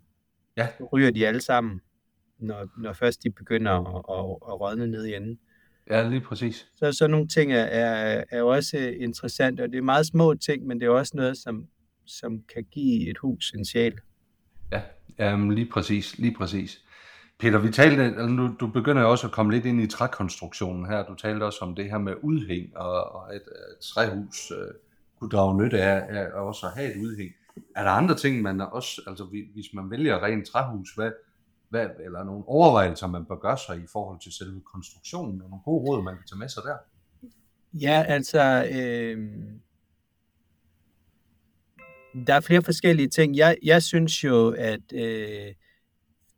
Ja. 0.57 0.69
Så 0.79 0.85
ryger 0.93 1.11
de 1.11 1.27
alle 1.27 1.41
sammen, 1.41 1.81
når, 2.39 2.69
når 2.79 2.93
først 2.93 3.23
de 3.23 3.31
begynder 3.31 3.73
at, 3.73 3.97
at, 3.97 4.53
at 4.53 4.61
rådne 4.61 4.87
ned 4.87 5.05
i 5.05 5.15
enden. 5.15 5.39
Ja, 5.91 6.09
lige 6.09 6.21
præcis. 6.21 6.69
Så 6.75 6.93
sådan 6.93 7.11
nogle 7.11 7.29
ting 7.29 7.53
er, 7.53 7.65
er, 7.65 8.25
er 8.31 8.43
også 8.43 8.79
interessante, 8.79 9.61
og 9.61 9.69
det 9.69 9.79
er 9.79 9.83
meget 9.83 10.07
små 10.07 10.35
ting, 10.35 10.67
men 10.67 10.81
det 10.81 10.87
er 10.87 10.91
også 10.91 11.13
noget, 11.17 11.39
som, 11.39 11.69
som 12.05 12.43
kan 12.55 12.65
give 12.65 13.11
et 13.11 13.19
hus 13.19 13.53
en 13.53 13.65
sjæl. 13.65 13.99
Ja, 14.73 14.83
jamen, 15.19 15.53
lige 15.53 15.71
præcis, 15.73 16.19
lige 16.19 16.35
præcis. 16.35 16.83
Peter, 17.39 17.59
vi 17.59 17.71
talte, 17.71 18.03
altså 18.03 18.27
nu, 18.27 18.55
du 18.61 18.67
begynder 18.67 19.03
jo 19.03 19.11
også 19.11 19.27
at 19.27 19.33
komme 19.33 19.53
lidt 19.53 19.67
ind 19.67 19.81
i 19.81 19.87
trækonstruktionen 19.87 20.87
her. 20.87 21.07
Du 21.07 21.15
talte 21.15 21.45
også 21.45 21.59
om 21.63 21.75
det 21.75 21.91
her 21.91 21.99
med 21.99 22.15
udhæng, 22.23 22.77
og, 22.77 23.15
og 23.15 23.35
et, 23.35 23.43
et 23.43 23.79
træhus 23.83 24.51
øh, 24.51 24.75
kunne 25.19 25.31
drage 25.31 25.57
nytte 25.57 25.83
af, 25.83 26.07
af 26.09 26.31
også 26.31 26.67
at 26.67 26.73
have 26.73 26.95
et 26.95 27.03
udhæng. 27.03 27.33
Er 27.77 27.83
der 27.83 27.91
andre 27.91 28.15
ting, 28.15 28.43
man 28.43 28.61
også, 28.61 29.03
altså 29.07 29.25
hvis 29.25 29.67
man 29.75 29.91
vælger 29.91 30.23
rent 30.23 30.47
træhus, 30.47 30.95
hvad, 30.95 31.11
hvad, 31.69 31.89
eller 32.05 32.25
nogle 32.25 32.45
overvejelser, 32.47 33.07
man 33.07 33.25
bør 33.25 33.37
gøre 33.37 33.59
sig 33.59 33.77
i 33.77 33.87
forhold 33.93 34.21
til 34.21 34.33
selve 34.33 34.61
konstruktionen, 34.61 35.43
og 35.43 35.51
nogle 35.51 35.63
gode 35.65 35.85
råd, 35.85 36.03
man 36.03 36.17
kan 36.17 36.25
tage 36.29 36.39
med 36.39 36.49
sig 36.49 36.63
der? 36.63 36.77
Ja, 37.73 38.05
altså, 38.09 38.69
øh, 38.73 39.29
der 42.25 42.35
er 42.35 42.41
flere 42.41 42.63
forskellige 42.63 43.09
ting. 43.09 43.37
Jeg, 43.37 43.57
jeg 43.63 43.83
synes 43.83 44.25
jo, 44.25 44.49
at 44.49 44.93
øh, 44.93 45.55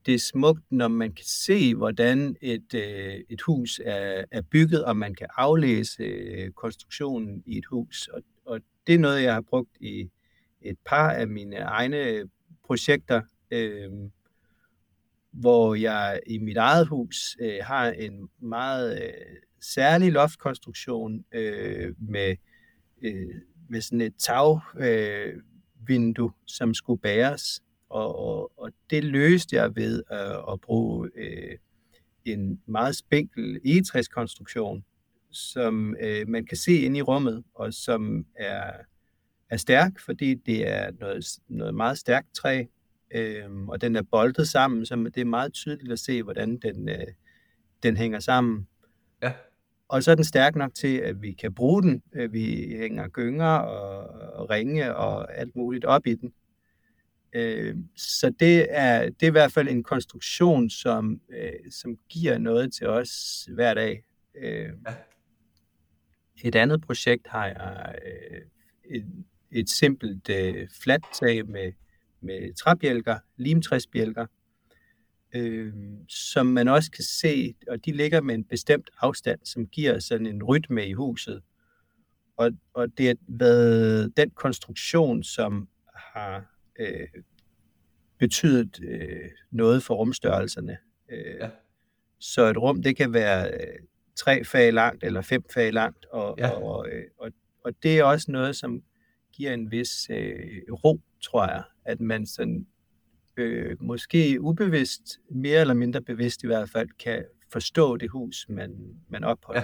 det 0.07 0.14
er 0.14 0.19
smukt, 0.19 0.62
når 0.71 0.88
man 0.88 1.12
kan 1.12 1.25
se, 1.27 1.75
hvordan 1.75 2.37
et, 2.41 2.75
øh, 2.75 3.14
et 3.29 3.43
hus 3.43 3.81
er, 3.85 4.25
er 4.31 4.43
bygget, 4.43 4.85
og 4.85 4.97
man 4.97 5.14
kan 5.14 5.27
aflæse 5.37 6.03
øh, 6.03 6.51
konstruktionen 6.51 7.43
i 7.47 7.59
et 7.59 7.67
hus. 7.67 8.09
Og, 8.09 8.23
og 8.47 8.61
det 8.87 8.95
er 8.95 8.99
noget, 8.99 9.23
jeg 9.23 9.35
har 9.35 9.41
brugt 9.41 9.77
i 9.81 10.11
et 10.62 10.77
par 10.87 11.11
af 11.11 11.29
mine 11.29 11.57
egne 11.57 12.23
projekter, 12.67 13.23
øh, 13.51 13.91
hvor 15.31 15.75
jeg 15.75 16.21
i 16.27 16.38
mit 16.38 16.57
eget 16.57 16.87
hus 16.88 17.37
øh, 17.41 17.59
har 17.62 17.91
en 17.91 18.29
meget 18.38 19.03
øh, 19.03 19.37
særlig 19.61 20.12
loftkonstruktion 20.12 21.25
øh, 21.33 21.95
med, 21.99 22.37
øh, 23.03 23.35
med 23.69 23.81
sådan 23.81 24.01
et 24.01 24.14
tag. 24.19 24.61
øh, 24.79 25.35
som 26.46 26.74
skulle 26.74 27.01
bæres. 27.01 27.62
Og, 27.90 28.18
og, 28.18 28.53
og 28.57 28.72
det 28.90 29.05
løste 29.05 29.57
jeg 29.57 29.77
ved 29.77 30.03
at, 30.11 30.44
at 30.53 30.61
bruge 30.61 31.11
øh, 31.16 31.59
en 32.24 32.61
meget 32.66 32.96
spinkel 32.96 33.61
egetræskonstruktion, 33.64 34.85
som 35.31 35.96
øh, 36.01 36.29
man 36.29 36.46
kan 36.46 36.57
se 36.57 36.72
ind 36.72 36.96
i 36.96 37.03
rummet, 37.03 37.44
og 37.55 37.74
som 37.74 38.27
er, 38.37 38.72
er 39.51 39.57
stærk, 39.57 40.01
fordi 40.01 40.35
det 40.35 40.68
er 40.68 40.90
noget, 41.01 41.24
noget 41.48 41.74
meget 41.74 41.98
stærkt 41.98 42.35
træ, 42.35 42.64
øh, 43.14 43.68
og 43.68 43.81
den 43.81 43.96
er 43.96 44.03
boltet 44.03 44.48
sammen, 44.48 44.87
så 44.87 44.96
det 45.14 45.20
er 45.20 45.24
meget 45.24 45.53
tydeligt 45.53 45.92
at 45.92 45.98
se, 45.98 46.22
hvordan 46.22 46.59
den, 46.59 46.88
øh, 46.88 47.07
den 47.83 47.96
hænger 47.96 48.20
sammen. 48.20 48.68
Ja. 49.22 49.33
Og 49.88 50.03
så 50.03 50.11
er 50.11 50.14
den 50.14 50.24
stærk 50.24 50.57
nok 50.57 50.74
til, 50.74 50.96
at 50.96 51.22
vi 51.22 51.33
kan 51.33 51.55
bruge 51.55 51.83
den. 51.83 52.03
Øh, 52.14 52.33
vi 52.33 52.77
hænger 52.79 53.09
gynger 53.09 53.46
og, 53.46 54.51
ringe 54.51 54.96
og 54.96 55.38
alt 55.38 55.57
muligt 55.57 55.85
op 55.85 56.07
i 56.07 56.14
den. 56.14 56.33
Øh, 57.33 57.77
så 57.96 58.33
det 58.40 58.66
er, 58.70 59.05
det 59.05 59.22
er 59.22 59.27
i 59.27 59.31
hvert 59.31 59.53
fald 59.53 59.68
en 59.68 59.83
konstruktion, 59.83 60.70
som, 60.70 61.20
øh, 61.29 61.70
som 61.70 61.96
giver 62.09 62.38
noget 62.38 62.72
til 62.72 62.87
os 62.87 63.48
hver 63.55 63.74
dag. 63.74 64.05
Et 66.44 66.55
andet 66.55 66.81
projekt 66.81 67.27
har 67.27 67.46
jeg 67.46 67.94
et, 68.90 69.07
et 69.51 69.70
simpelt 69.70 70.31
fladt 70.83 71.05
tag 71.20 71.48
med, 71.48 71.72
med 72.20 72.55
træbjælker, 72.55 73.18
limtræsbjælker, 73.37 74.27
øh, 75.35 75.73
som 76.09 76.47
man 76.47 76.69
også 76.69 76.91
kan 76.91 77.05
se, 77.05 77.55
og 77.69 77.85
de 77.85 77.93
ligger 77.93 78.21
med 78.21 78.35
en 78.35 78.45
bestemt 78.45 78.91
afstand, 79.01 79.41
som 79.45 79.67
giver 79.67 79.99
sådan 79.99 80.27
en 80.27 80.43
rytme 80.43 80.87
i 80.87 80.93
huset. 80.93 81.43
Og, 82.37 82.51
og 82.75 82.99
det 82.99 83.11
er 83.11 83.14
været 83.29 84.17
den 84.17 84.31
konstruktion, 84.31 85.23
som 85.23 85.69
har 85.95 86.45
øh, 86.79 87.09
betydet 88.19 88.81
øh, 88.83 89.31
noget 89.51 89.83
for 89.83 89.95
rumstørrelserne. 89.95 90.77
Øh, 91.11 91.35
ja. 91.41 91.51
Så 92.21 92.47
et 92.47 92.57
rum, 92.57 92.83
det 92.83 92.97
kan 92.97 93.12
være 93.12 93.53
øh, 93.53 93.79
tre 94.17 94.45
fag 94.45 94.73
langt 94.73 95.05
eller 95.05 95.23
fem 95.23 95.43
fag 95.55 95.73
langt, 95.73 96.07
og, 96.07 96.35
ja. 96.38 96.51
og, 96.51 96.88
øh, 96.88 97.05
og, 97.19 97.31
og 97.64 97.73
det 97.83 97.99
er 97.99 98.05
også 98.05 98.33
noget, 98.33 98.57
som 98.57 98.83
giver 99.33 99.55
en 99.55 99.71
vis 99.71 100.11
øh, 100.11 100.62
ro, 100.85 101.01
tror 101.23 101.47
jeg, 101.47 101.62
at 101.85 102.01
man 102.01 102.27
sådan 102.27 102.67
øh, 103.38 103.77
måske 103.81 104.40
ubevidst, 104.40 105.03
mere 105.31 105.61
eller 105.61 105.74
mindre 105.74 106.01
bevidst 106.01 106.42
i 106.42 106.46
hvert 106.46 106.70
fald, 106.70 106.88
kan 106.98 107.24
forstå 107.53 107.96
det 107.96 108.11
hus, 108.11 108.46
man, 108.48 108.70
man 109.09 109.24
opholder 109.24 109.62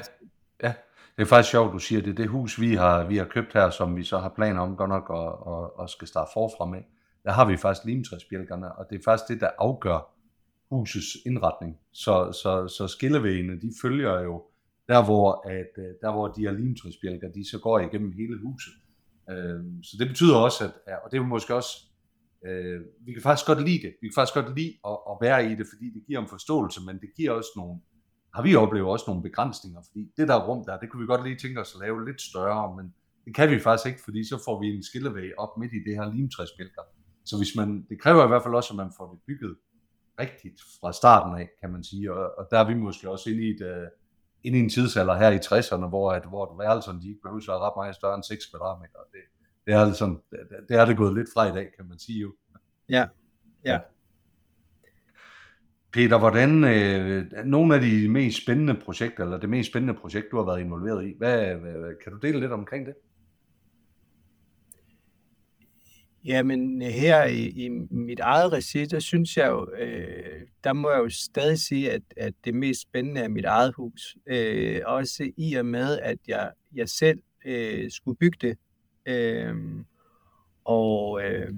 ja. 0.62 0.68
ja, 0.68 0.74
det 1.16 1.22
er 1.22 1.26
faktisk 1.26 1.50
sjovt, 1.50 1.72
du 1.72 1.78
siger 1.78 2.02
det. 2.02 2.16
Det 2.16 2.28
hus, 2.28 2.60
vi 2.60 2.74
har, 2.74 3.04
vi 3.04 3.16
har 3.16 3.24
købt 3.24 3.52
her, 3.52 3.70
som 3.70 3.96
vi 3.96 4.04
så 4.04 4.18
har 4.18 4.28
planer 4.28 4.60
om 4.60 4.76
godt 4.76 4.88
nok 4.88 5.10
at, 5.14 5.52
at, 5.52 5.84
at 5.84 5.90
skal 5.90 6.08
starte 6.08 6.30
forfra 6.34 6.64
med, 6.64 6.80
der 7.24 7.32
har 7.32 7.44
vi 7.44 7.56
faktisk 7.56 7.86
limtræsbjælkerne, 7.86 8.72
og 8.72 8.86
det 8.90 8.98
er 8.98 9.02
faktisk 9.04 9.28
det, 9.28 9.40
der 9.40 9.50
afgør 9.58 10.14
husets 10.70 11.16
indretning. 11.26 11.78
Så, 11.92 12.32
så, 12.42 12.68
så 12.68 12.88
skillevægene, 12.88 13.60
de 13.60 13.72
følger 13.82 14.20
jo 14.20 14.42
der, 14.88 15.04
hvor, 15.04 15.48
at, 15.48 15.98
der, 16.00 16.12
hvor 16.12 16.28
de 16.28 16.40
her 16.40 16.52
limtræsbjælker, 16.52 17.28
de 17.28 17.50
så 17.50 17.58
går 17.58 17.78
igennem 17.78 18.12
hele 18.12 18.38
huset. 18.42 18.72
Så 19.82 19.96
det 19.98 20.08
betyder 20.08 20.36
også, 20.36 20.64
at, 20.64 20.98
og 21.04 21.10
det 21.10 21.18
er 21.18 21.22
måske 21.22 21.54
også, 21.54 21.68
Øh, 22.46 22.80
vi 23.06 23.12
kan 23.12 23.22
faktisk 23.22 23.46
godt 23.46 23.62
lide 23.68 23.82
det. 23.86 23.92
Vi 24.00 24.08
kan 24.08 24.14
faktisk 24.14 24.34
godt 24.34 24.58
lide 24.58 24.72
at, 24.90 24.96
at 25.10 25.16
være 25.20 25.40
i 25.50 25.54
det, 25.54 25.66
fordi 25.72 25.86
det 25.94 26.02
giver 26.06 26.20
en 26.20 26.28
forståelse, 26.28 26.80
men 26.86 27.00
det 27.00 27.10
giver 27.16 27.32
også 27.32 27.52
nogle, 27.56 27.80
har 28.34 28.42
vi 28.42 28.54
oplevet 28.54 28.88
også 28.88 29.04
nogle 29.08 29.22
begrænsninger, 29.22 29.80
fordi 29.88 30.02
det 30.16 30.28
der 30.28 30.46
rum 30.48 30.64
der, 30.64 30.78
det 30.78 30.90
kunne 30.90 31.00
vi 31.00 31.06
godt 31.06 31.24
lige 31.24 31.38
tænke 31.38 31.60
os 31.60 31.74
at 31.74 31.80
lave 31.80 32.06
lidt 32.08 32.20
større, 32.22 32.76
men 32.76 32.94
det 33.24 33.34
kan 33.34 33.50
vi 33.50 33.58
faktisk 33.60 33.86
ikke, 33.86 34.02
fordi 34.04 34.28
så 34.28 34.42
får 34.44 34.60
vi 34.60 34.66
en 34.76 34.82
skillevæg 34.82 35.30
op 35.38 35.58
midt 35.58 35.72
i 35.72 35.80
det 35.86 35.94
her 35.98 36.12
limtræsbælter. 36.14 36.82
Så 37.24 37.36
hvis 37.36 37.56
man, 37.56 37.86
det 37.88 38.00
kræver 38.00 38.24
i 38.24 38.28
hvert 38.28 38.42
fald 38.42 38.54
også, 38.54 38.72
at 38.72 38.76
man 38.76 38.92
får 38.96 39.06
det 39.12 39.20
bygget 39.26 39.56
rigtigt 40.20 40.60
fra 40.80 40.92
starten 40.92 41.40
af, 41.40 41.48
kan 41.60 41.70
man 41.72 41.84
sige. 41.84 42.12
Og, 42.12 42.38
og 42.38 42.46
der 42.50 42.58
er 42.58 42.66
vi 42.66 42.74
måske 42.74 43.10
også 43.10 43.30
inde 43.30 43.42
i, 43.48 43.50
et, 43.50 43.62
uh, 43.62 43.88
inde 44.44 44.58
i 44.58 44.62
en 44.62 44.70
tidsalder 44.70 45.14
her 45.14 45.30
i 45.30 45.40
60'erne, 45.48 45.88
hvor, 45.88 46.12
at, 46.12 46.24
hvor 46.28 46.56
værelserne 46.58 47.00
de 47.02 47.08
ikke 47.08 47.22
behøver 47.22 47.40
så 47.40 47.58
ret 47.58 47.76
meget 47.76 47.94
større 47.94 48.14
end 48.14 48.22
6 48.22 48.46
kvadratmeter. 48.50 48.98
Det, 49.12 49.24
det, 49.66 49.74
er 49.74 49.92
sådan, 49.92 50.18
det, 50.68 50.76
er 50.76 50.84
det 50.84 50.96
gået 50.96 51.14
lidt 51.14 51.28
fra 51.34 51.48
i 51.48 51.52
dag, 51.52 51.68
kan 51.76 51.88
man 51.88 51.98
sige 51.98 52.20
jo. 52.20 52.34
Ja, 52.88 53.06
ja. 53.64 53.78
Peter, 55.92 56.18
hvordan 56.18 56.64
øh, 56.64 57.44
nogle 57.44 57.74
af 57.74 57.80
de 57.80 58.08
mest 58.08 58.42
spændende 58.42 58.74
projekter, 58.74 59.24
eller 59.24 59.38
det 59.38 59.48
mest 59.48 59.70
spændende 59.70 59.94
projekt, 59.94 60.26
du 60.30 60.36
har 60.36 60.44
været 60.44 60.60
involveret 60.60 61.06
i, 61.06 61.14
hvad, 61.18 61.54
hvad, 61.54 61.94
kan 62.02 62.12
du 62.12 62.18
dele 62.18 62.40
lidt 62.40 62.52
omkring 62.52 62.86
det? 62.86 62.94
Jamen 66.24 66.82
her 66.82 67.24
i, 67.24 67.48
i 67.48 67.68
mit 67.90 68.20
eget 68.20 68.52
regi, 68.52 68.84
der 68.84 68.98
synes 68.98 69.36
jeg 69.36 69.48
jo, 69.48 69.68
øh, 69.78 70.40
der 70.64 70.72
må 70.72 70.90
jeg 70.90 70.98
jo 70.98 71.08
stadig 71.08 71.58
sige, 71.58 71.92
at, 71.92 72.02
at 72.16 72.34
det 72.44 72.54
mest 72.54 72.80
spændende 72.80 73.20
er 73.20 73.28
mit 73.28 73.44
eget 73.44 73.74
hus. 73.74 74.16
Øh, 74.26 74.80
også 74.84 75.30
i 75.36 75.54
og 75.54 75.66
med, 75.66 75.98
at 75.98 76.18
jeg, 76.28 76.52
jeg 76.74 76.88
selv 76.88 77.18
øh, 77.44 77.90
skulle 77.90 78.16
bygge 78.16 78.38
det. 78.40 78.58
Øh, 79.06 79.56
og 80.64 81.24
øh, 81.24 81.52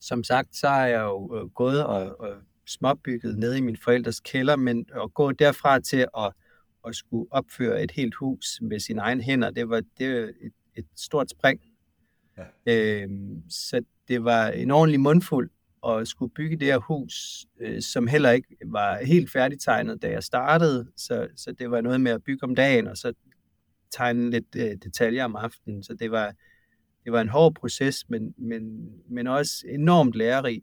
som 0.00 0.24
sagt, 0.24 0.56
så 0.56 0.68
har 0.68 0.86
jeg 0.86 1.02
jo 1.02 1.36
øh, 1.36 1.48
gået 1.48 1.84
og, 1.86 2.20
og 2.20 2.34
småbygget 2.66 3.38
nede 3.38 3.58
i 3.58 3.60
min 3.60 3.76
forældres 3.76 4.20
kælder, 4.20 4.56
men 4.56 4.86
at 5.02 5.14
gå 5.14 5.32
derfra 5.32 5.80
til 5.80 6.06
at, 6.18 6.32
at 6.86 6.94
skulle 6.94 7.32
opføre 7.32 7.82
et 7.82 7.90
helt 7.90 8.14
hus 8.14 8.58
med 8.62 8.80
sine 8.80 9.00
egne 9.00 9.22
hænder, 9.22 9.50
det 9.50 9.68
var, 9.68 9.82
det 9.98 10.14
var 10.14 10.28
et, 10.40 10.52
et 10.74 10.86
stort 10.96 11.30
spring. 11.30 11.60
Ja. 12.66 13.02
Øh, 13.02 13.08
så 13.48 13.80
det 14.08 14.24
var 14.24 14.48
en 14.48 14.70
ordentlig 14.70 15.00
mundfuld 15.00 15.50
at 15.86 16.08
skulle 16.08 16.32
bygge 16.34 16.56
det 16.56 16.66
her 16.66 16.78
hus, 16.78 17.46
øh, 17.60 17.82
som 17.82 18.06
heller 18.06 18.30
ikke 18.30 18.56
var 18.66 19.04
helt 19.04 19.32
færdigtegnet, 19.32 20.02
da 20.02 20.10
jeg 20.10 20.22
startede. 20.22 20.88
Så, 20.96 21.28
så 21.36 21.52
det 21.52 21.70
var 21.70 21.80
noget 21.80 22.00
med 22.00 22.12
at 22.12 22.24
bygge 22.24 22.44
om 22.44 22.54
dagen, 22.54 22.86
og 22.86 22.96
så 22.96 23.12
tegne 23.90 24.30
lidt 24.30 24.56
øh, 24.56 24.76
detaljer 24.84 25.24
om 25.24 25.36
aftenen. 25.36 25.82
Så 25.82 25.94
det 25.94 26.10
var, 26.10 26.34
det 27.04 27.12
var 27.12 27.20
en 27.20 27.28
hård 27.28 27.54
proces, 27.54 28.08
men, 28.08 28.34
men, 28.38 28.90
men 29.10 29.26
også 29.26 29.64
enormt 29.68 30.14
lærerig. 30.14 30.62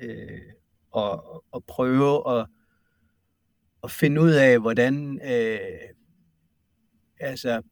øh, 0.00 0.40
at, 0.96 1.20
at 1.54 1.64
prøve 1.64 2.38
at, 2.38 2.46
at 3.84 3.90
finde 3.90 4.20
ud 4.20 4.30
af, 4.30 4.60
hvordan 4.60 5.20
øh, 5.24 5.58
altså 7.20 7.62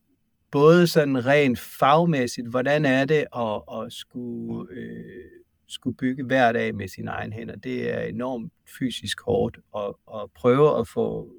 både 0.50 0.86
sådan 0.86 1.26
rent 1.26 1.58
fagmæssigt, 1.58 2.50
hvordan 2.50 2.84
er 2.84 3.04
det 3.04 3.26
at, 3.36 3.62
at 3.72 3.92
skulle, 3.92 4.72
øh, 4.72 5.30
skulle 5.68 5.96
bygge 5.96 6.24
hver 6.24 6.52
dag 6.52 6.74
med 6.74 6.88
sine 6.88 7.10
egne 7.10 7.32
hænder. 7.32 7.56
Det 7.56 7.94
er 7.94 8.00
enormt 8.00 8.52
fysisk 8.78 9.20
hårdt 9.20 9.58
at, 9.76 9.94
at 10.14 10.30
prøve 10.34 10.78
at 10.78 10.88
få 10.88 11.32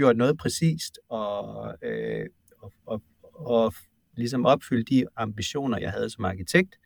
gjort 0.00 0.16
noget 0.16 0.38
præcist 0.38 0.98
og, 1.08 1.74
øh, 1.82 2.26
og, 2.58 2.72
og, 2.86 3.02
og 3.34 3.74
ligesom 4.16 4.46
opfylde 4.46 4.84
de 4.84 5.04
ambitioner, 5.16 5.78
jeg 5.78 5.90
havde 5.90 6.10
som 6.10 6.24
arkitekt. 6.24 6.78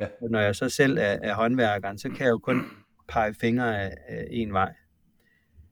Ja. 0.00 0.06
Og 0.20 0.30
når 0.30 0.40
jeg 0.40 0.56
så 0.56 0.68
selv 0.68 0.98
er, 0.98 1.02
er 1.02 1.34
håndværkeren, 1.34 1.98
så 1.98 2.08
kan 2.08 2.20
jeg 2.20 2.30
jo 2.30 2.38
kun 2.38 2.62
pege 3.08 3.34
fingre 3.34 3.82
af, 3.82 3.96
af 4.08 4.26
en 4.30 4.52
vej. 4.52 4.74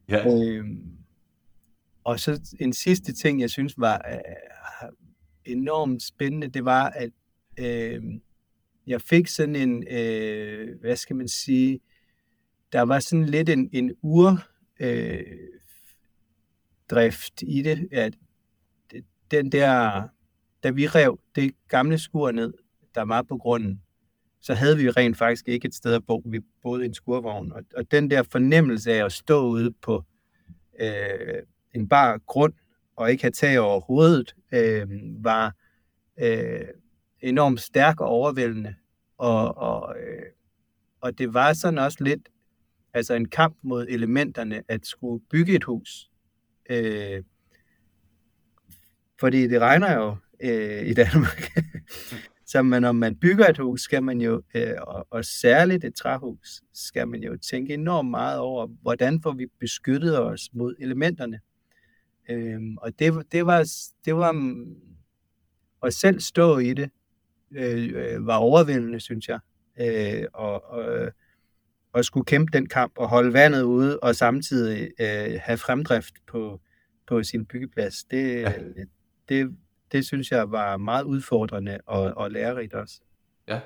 Ja. 0.08 0.26
Øhm, 0.26 0.96
og 2.04 2.20
så 2.20 2.56
en 2.60 2.72
sidste 2.72 3.12
ting, 3.12 3.40
jeg 3.40 3.50
synes 3.50 3.74
var 3.78 4.06
øh, 4.12 4.88
enormt 5.44 6.02
spændende, 6.02 6.48
det 6.48 6.64
var, 6.64 6.88
at 6.88 7.10
øh, 7.58 8.02
jeg 8.86 9.00
fik 9.00 9.26
sådan 9.26 9.56
en, 9.56 9.84
øh, 9.90 10.80
hvad 10.80 10.96
skal 10.96 11.16
man 11.16 11.28
sige, 11.28 11.80
der 12.72 12.82
var 12.82 12.98
sådan 12.98 13.26
lidt 13.26 13.48
en, 13.48 13.70
en 13.72 13.94
ur 14.02 14.38
øh, 14.80 15.22
drift 16.92 17.42
i 17.42 17.62
det, 17.62 17.88
at 17.92 18.14
den 19.30 19.52
der, 19.52 20.02
da 20.62 20.70
vi 20.70 20.86
rev 20.86 21.20
det 21.34 21.52
gamle 21.68 21.98
skur 21.98 22.30
ned, 22.30 22.54
der 22.94 23.02
var 23.02 23.22
på 23.22 23.36
grunden, 23.36 23.82
så 24.40 24.54
havde 24.54 24.76
vi 24.76 24.90
rent 24.90 25.16
faktisk 25.16 25.48
ikke 25.48 25.68
et 25.68 25.74
sted 25.74 25.94
at 25.94 26.06
bo. 26.06 26.22
Vi 26.26 26.40
boede 26.62 26.82
i 26.82 26.86
en 26.86 26.94
skurvogn, 26.94 27.52
og, 27.52 27.62
og 27.76 27.90
den 27.90 28.10
der 28.10 28.22
fornemmelse 28.22 28.92
af 28.92 29.04
at 29.04 29.12
stå 29.12 29.46
ude 29.46 29.72
på 29.82 30.04
øh, 30.80 31.42
en 31.74 31.88
bar 31.88 32.18
grund 32.18 32.52
og 32.96 33.10
ikke 33.10 33.22
have 33.22 33.30
tag 33.30 33.60
over 33.60 33.80
hovedet, 33.80 34.34
øh, 34.52 34.86
var 35.24 35.54
øh, 36.20 36.66
enormt 37.20 37.60
stærk 37.60 38.00
og 38.00 38.06
overvældende. 38.06 38.74
Og, 39.18 39.56
og, 39.56 39.96
øh, 39.98 40.22
og 41.00 41.18
det 41.18 41.34
var 41.34 41.52
sådan 41.52 41.78
også 41.78 42.04
lidt 42.04 42.28
altså 42.94 43.14
en 43.14 43.28
kamp 43.28 43.56
mod 43.62 43.86
elementerne 43.88 44.62
at 44.68 44.86
skulle 44.86 45.24
bygge 45.30 45.54
et 45.54 45.64
hus. 45.64 46.10
Øh, 46.70 47.22
fordi 49.20 49.46
det 49.46 49.60
regner 49.60 49.94
jo 49.94 50.16
øh, 50.42 50.86
i 50.86 50.94
Danmark. 50.94 51.50
Så 52.46 52.62
man, 52.62 52.82
når 52.82 52.92
man 52.92 53.16
bygger 53.16 53.46
et 53.48 53.58
hus, 53.58 53.80
skal 53.80 54.02
man 54.02 54.20
jo, 54.20 54.42
øh, 54.54 54.74
og, 54.80 55.06
og 55.10 55.24
særligt 55.24 55.84
et 55.84 55.94
træhus, 55.94 56.62
skal 56.74 57.08
man 57.08 57.22
jo 57.22 57.36
tænke 57.36 57.74
enormt 57.74 58.10
meget 58.10 58.38
over, 58.38 58.66
hvordan 58.66 59.22
får 59.22 59.32
vi 59.32 59.46
beskyttet 59.60 60.20
os 60.20 60.48
mod 60.52 60.74
elementerne. 60.78 61.40
Øh, 62.30 62.60
og 62.76 62.98
det, 62.98 63.32
det, 63.32 63.46
var, 63.46 63.68
det 64.04 64.14
var 64.14 64.54
at 65.82 65.94
selv 65.94 66.20
stå 66.20 66.58
i 66.58 66.74
det, 66.74 66.90
øh, 67.52 67.92
øh, 67.94 68.26
var 68.26 68.36
overvældende, 68.36 69.00
synes 69.00 69.28
jeg. 69.28 69.38
Øh, 69.80 70.24
og, 70.32 70.64
og, 70.64 71.12
og 71.92 72.04
skulle 72.04 72.24
kæmpe 72.24 72.50
den 72.52 72.68
kamp 72.68 72.92
og 72.96 73.08
holde 73.08 73.32
vandet 73.32 73.62
ude, 73.62 74.00
og 74.00 74.16
samtidig 74.16 74.90
øh, 75.00 75.40
have 75.42 75.58
fremdrift 75.58 76.14
på, 76.26 76.60
på 77.06 77.22
sin 77.22 77.46
byggeplads. 77.46 78.04
Det, 78.04 78.40
ja. 78.40 78.52
det, 79.28 79.56
det 79.92 80.06
synes 80.06 80.30
jeg 80.30 80.50
var 80.50 80.76
meget 80.76 81.04
udfordrende 81.04 81.78
og, 81.86 82.12
og 82.16 82.30
lærerigt 82.30 82.74
også. 82.74 83.00
Ja, 83.48 83.60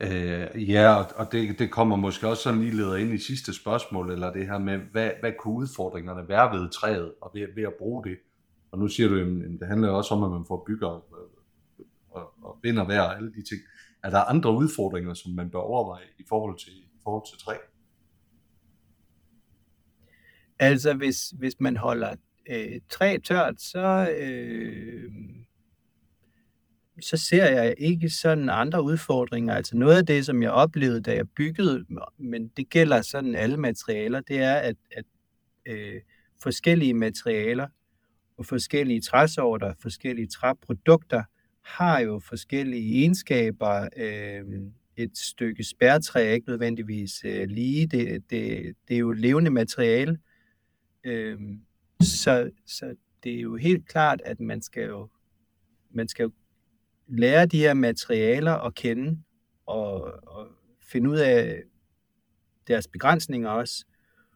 øh, 0.00 0.70
ja 0.70 0.94
og 0.94 1.32
det, 1.32 1.58
det 1.58 1.70
kommer 1.70 1.96
måske 1.96 2.28
også 2.28 2.42
sådan 2.42 2.60
lige 2.60 2.76
leder 2.76 2.96
ind 2.96 3.14
i 3.14 3.18
sidste 3.18 3.54
spørgsmål, 3.54 4.12
eller 4.12 4.32
det 4.32 4.46
her 4.46 4.58
med, 4.58 4.78
hvad, 4.78 5.10
hvad 5.20 5.32
kunne 5.38 5.54
udfordringerne 5.54 6.28
være 6.28 6.58
ved 6.58 6.70
træet, 6.70 7.12
og 7.20 7.30
ved, 7.34 7.46
ved 7.54 7.62
at 7.62 7.74
bruge 7.78 8.04
det? 8.04 8.18
Og 8.70 8.78
nu 8.78 8.88
siger 8.88 9.08
du, 9.08 9.16
at 9.16 9.26
det 9.60 9.68
handler 9.68 9.88
også 9.88 10.14
om, 10.14 10.22
at 10.22 10.30
man 10.30 10.44
får 10.48 10.64
bygger 10.66 10.86
og, 10.86 11.04
og, 12.10 12.32
og 12.42 12.58
vind 12.62 12.78
og 12.78 12.88
vejr 12.88 13.02
og 13.02 13.16
alle 13.16 13.32
de 13.32 13.42
ting. 13.42 13.60
Er 14.02 14.10
der 14.10 14.20
andre 14.20 14.52
udfordringer, 14.52 15.14
som 15.14 15.32
man 15.32 15.50
bør 15.50 15.58
overveje 15.58 16.04
i 16.18 16.24
forhold 16.28 16.58
til, 16.58 16.72
forhold 17.04 17.30
til 17.30 17.38
træ? 17.38 17.54
Altså, 20.58 20.94
hvis, 20.94 21.30
hvis 21.38 21.60
man 21.60 21.76
holder 21.76 22.14
øh, 22.50 22.80
træ 22.90 23.18
tørt, 23.24 23.60
så, 23.60 24.14
øh, 24.18 25.12
så 27.00 27.16
ser 27.16 27.46
jeg 27.46 27.74
ikke 27.78 28.10
sådan 28.10 28.48
andre 28.48 28.82
udfordringer. 28.82 29.54
Altså 29.54 29.76
noget 29.76 29.98
af 29.98 30.06
det, 30.06 30.26
som 30.26 30.42
jeg 30.42 30.50
oplevede, 30.50 31.00
da 31.02 31.14
jeg 31.14 31.30
byggede, 31.30 31.84
men 32.18 32.48
det 32.48 32.68
gælder 32.70 33.02
sådan 33.02 33.34
alle 33.34 33.56
materialer, 33.56 34.20
det 34.20 34.38
er, 34.38 34.54
at, 34.54 34.76
at 34.90 35.04
øh, 35.66 36.00
forskellige 36.42 36.94
materialer 36.94 37.68
og 38.36 38.46
forskellige 38.46 39.00
træsorter, 39.00 39.74
forskellige 39.82 40.26
træprodukter 40.26 41.22
har 41.62 42.00
jo 42.00 42.18
forskellige 42.18 42.98
egenskaber. 42.98 43.88
Øh, 43.96 44.44
et 45.02 45.18
stykke 45.18 45.64
spærtræ 45.64 46.26
er 46.26 46.32
ikke 46.32 46.48
nødvendigvis 46.48 47.24
øh, 47.24 47.48
lige. 47.48 47.86
Det, 47.86 48.30
det, 48.30 48.74
det 48.88 48.94
er 48.94 48.98
jo 48.98 49.12
levende 49.12 49.50
materiale. 49.50 50.18
Øh, 51.04 51.38
så, 52.00 52.50
så 52.66 52.94
det 53.22 53.36
er 53.36 53.40
jo 53.40 53.56
helt 53.56 53.88
klart, 53.88 54.22
at 54.24 54.40
man 54.40 54.62
skal 54.62 54.86
jo, 54.86 55.08
man 55.90 56.08
skal 56.08 56.22
jo 56.22 56.32
lære 57.06 57.46
de 57.46 57.58
her 57.58 57.74
materialer 57.74 58.52
at 58.52 58.74
kende 58.74 59.22
og, 59.66 60.02
og 60.26 60.48
finde 60.82 61.10
ud 61.10 61.18
af 61.18 61.62
deres 62.68 62.88
begrænsninger 62.88 63.50
også. 63.50 63.84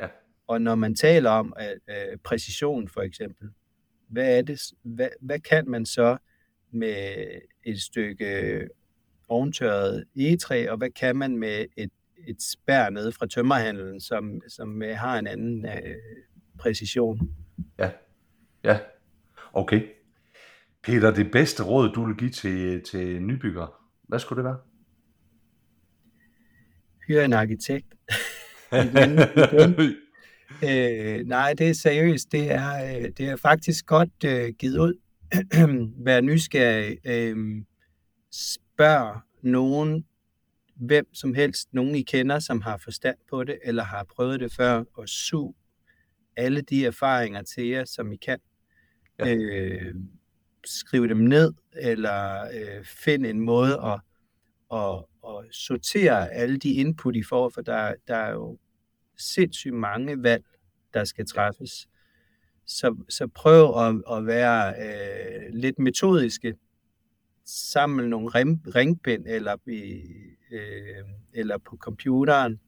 Ja. 0.01 0.09
Og 0.47 0.63
når 0.63 0.75
man 0.75 0.95
taler 0.95 1.31
om 1.31 1.53
at, 1.57 1.79
uh, 1.89 2.19
præcision 2.25 2.89
for 2.89 3.01
eksempel, 3.01 3.51
hvad, 4.09 4.39
er 4.39 4.43
det, 4.43 4.61
hvad, 4.83 5.09
hvad 5.21 5.41
kan 5.41 5.69
man 5.71 5.87
så 5.87 6.17
med 6.71 7.27
et 7.65 7.83
stykke 7.83 8.61
oventørret 9.29 10.05
egetræ, 10.17 10.69
og 10.69 10.77
hvad 10.77 10.91
kan 10.91 11.17
man 11.17 11.37
med 11.37 11.65
et, 11.77 11.91
et 12.29 12.43
spær 12.43 12.91
nede 12.91 13.13
fra 13.13 13.27
tømmerhandlen, 13.27 14.01
som, 14.01 14.41
som 14.49 14.83
har 14.95 15.19
en 15.19 15.27
anden 15.27 15.65
uh, 15.65 15.73
præcision? 16.59 17.21
Ja, 17.79 17.91
ja, 18.65 18.79
okay. 19.53 19.83
Peter, 20.83 21.11
det 21.11 21.31
bedste 21.33 21.63
råd, 21.63 21.93
du 21.93 22.07
vil 22.07 22.17
give 22.17 22.31
til, 22.31 22.83
til 22.83 23.23
nybyggere, 23.23 23.69
hvad 24.03 24.19
skulle 24.19 24.37
det 24.37 24.45
være? 24.45 24.59
Hyre 27.07 27.25
en 27.25 27.33
arkitekt. 27.33 27.87
Øh, 30.65 31.27
nej, 31.27 31.55
det 31.59 31.69
er 31.69 31.73
seriøst. 31.75 32.33
Det 32.33 32.53
er, 32.53 32.97
øh, 32.97 33.11
det 33.19 33.21
er 33.21 33.37
faktisk 33.37 33.87
godt 33.87 34.25
øh, 34.25 34.55
givet 34.59 34.79
ud. 34.79 34.95
Vær 36.05 36.21
nysgerrig. 36.21 36.99
Øh, 37.07 37.37
spørg 38.77 39.21
nogen, 39.43 40.07
hvem 40.75 41.15
som 41.15 41.35
helst, 41.35 41.69
nogen 41.73 41.95
I 41.95 42.03
kender, 42.03 42.39
som 42.39 42.61
har 42.61 42.77
forstand 42.77 43.17
på 43.31 43.45
det, 43.45 43.59
eller 43.65 43.83
har 43.83 44.05
prøvet 44.05 44.41
det 44.41 44.53
før, 44.53 44.85
og 44.95 45.09
sug 45.09 45.57
alle 46.37 46.61
de 46.61 46.87
erfaringer 46.87 47.43
til 47.43 47.67
jer, 47.67 47.85
som 47.85 48.13
I 48.13 48.17
kan. 48.17 48.39
Ja. 49.19 49.35
Øh, 49.35 49.95
skriv 50.65 51.09
dem 51.09 51.17
ned, 51.17 51.53
eller 51.73 52.43
øh, 52.43 52.85
find 52.85 53.27
en 53.27 53.41
måde 53.41 53.81
at, 53.85 54.01
at, 54.73 55.05
at 55.29 55.55
sortere 55.55 56.31
alle 56.33 56.59
de 56.59 56.73
input, 56.73 57.17
I 57.17 57.23
får, 57.23 57.49
for 57.49 57.61
der, 57.61 57.95
der 58.09 58.17
er 58.17 58.33
jo 58.33 58.59
sindssygt 59.19 59.75
mange 59.75 60.23
valg, 60.23 60.45
der 60.95 61.05
skal 61.05 61.27
træffes. 61.27 61.89
Så, 62.67 62.97
så 63.09 63.27
prøv 63.27 63.87
at, 63.87 64.17
at 64.17 64.27
være 64.27 64.75
øh, 64.87 65.55
lidt 65.55 65.79
metodiske. 65.79 66.55
Samle 67.47 68.09
nogle 68.09 68.29
rim, 68.29 68.61
ringbind 68.75 69.27
eller, 69.27 69.57
øh, 70.53 71.05
eller 71.33 71.59
på 71.59 71.77
computeren, 71.77 72.61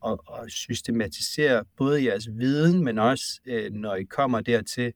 og, 0.00 0.22
og 0.26 0.50
systematisere 0.50 1.64
både 1.76 2.04
jeres 2.04 2.28
viden, 2.28 2.84
men 2.84 2.98
også 2.98 3.40
øh, 3.46 3.72
når 3.72 3.94
I 3.94 4.04
kommer 4.04 4.40
dertil 4.40 4.92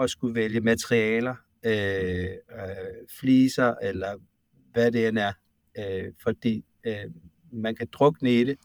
at 0.00 0.10
skulle 0.10 0.34
vælge 0.34 0.60
materialer, 0.60 1.34
øh, 1.62 2.24
øh, 2.24 3.08
fliser 3.20 3.74
eller 3.82 4.16
hvad 4.72 4.92
det 4.92 5.08
end 5.08 5.18
er, 5.18 5.32
øh, 5.78 6.12
fordi 6.22 6.64
øh, 6.84 7.10
man 7.52 7.74
kan 7.74 7.88
drukne 7.92 8.40
i 8.40 8.44
det. 8.44 8.58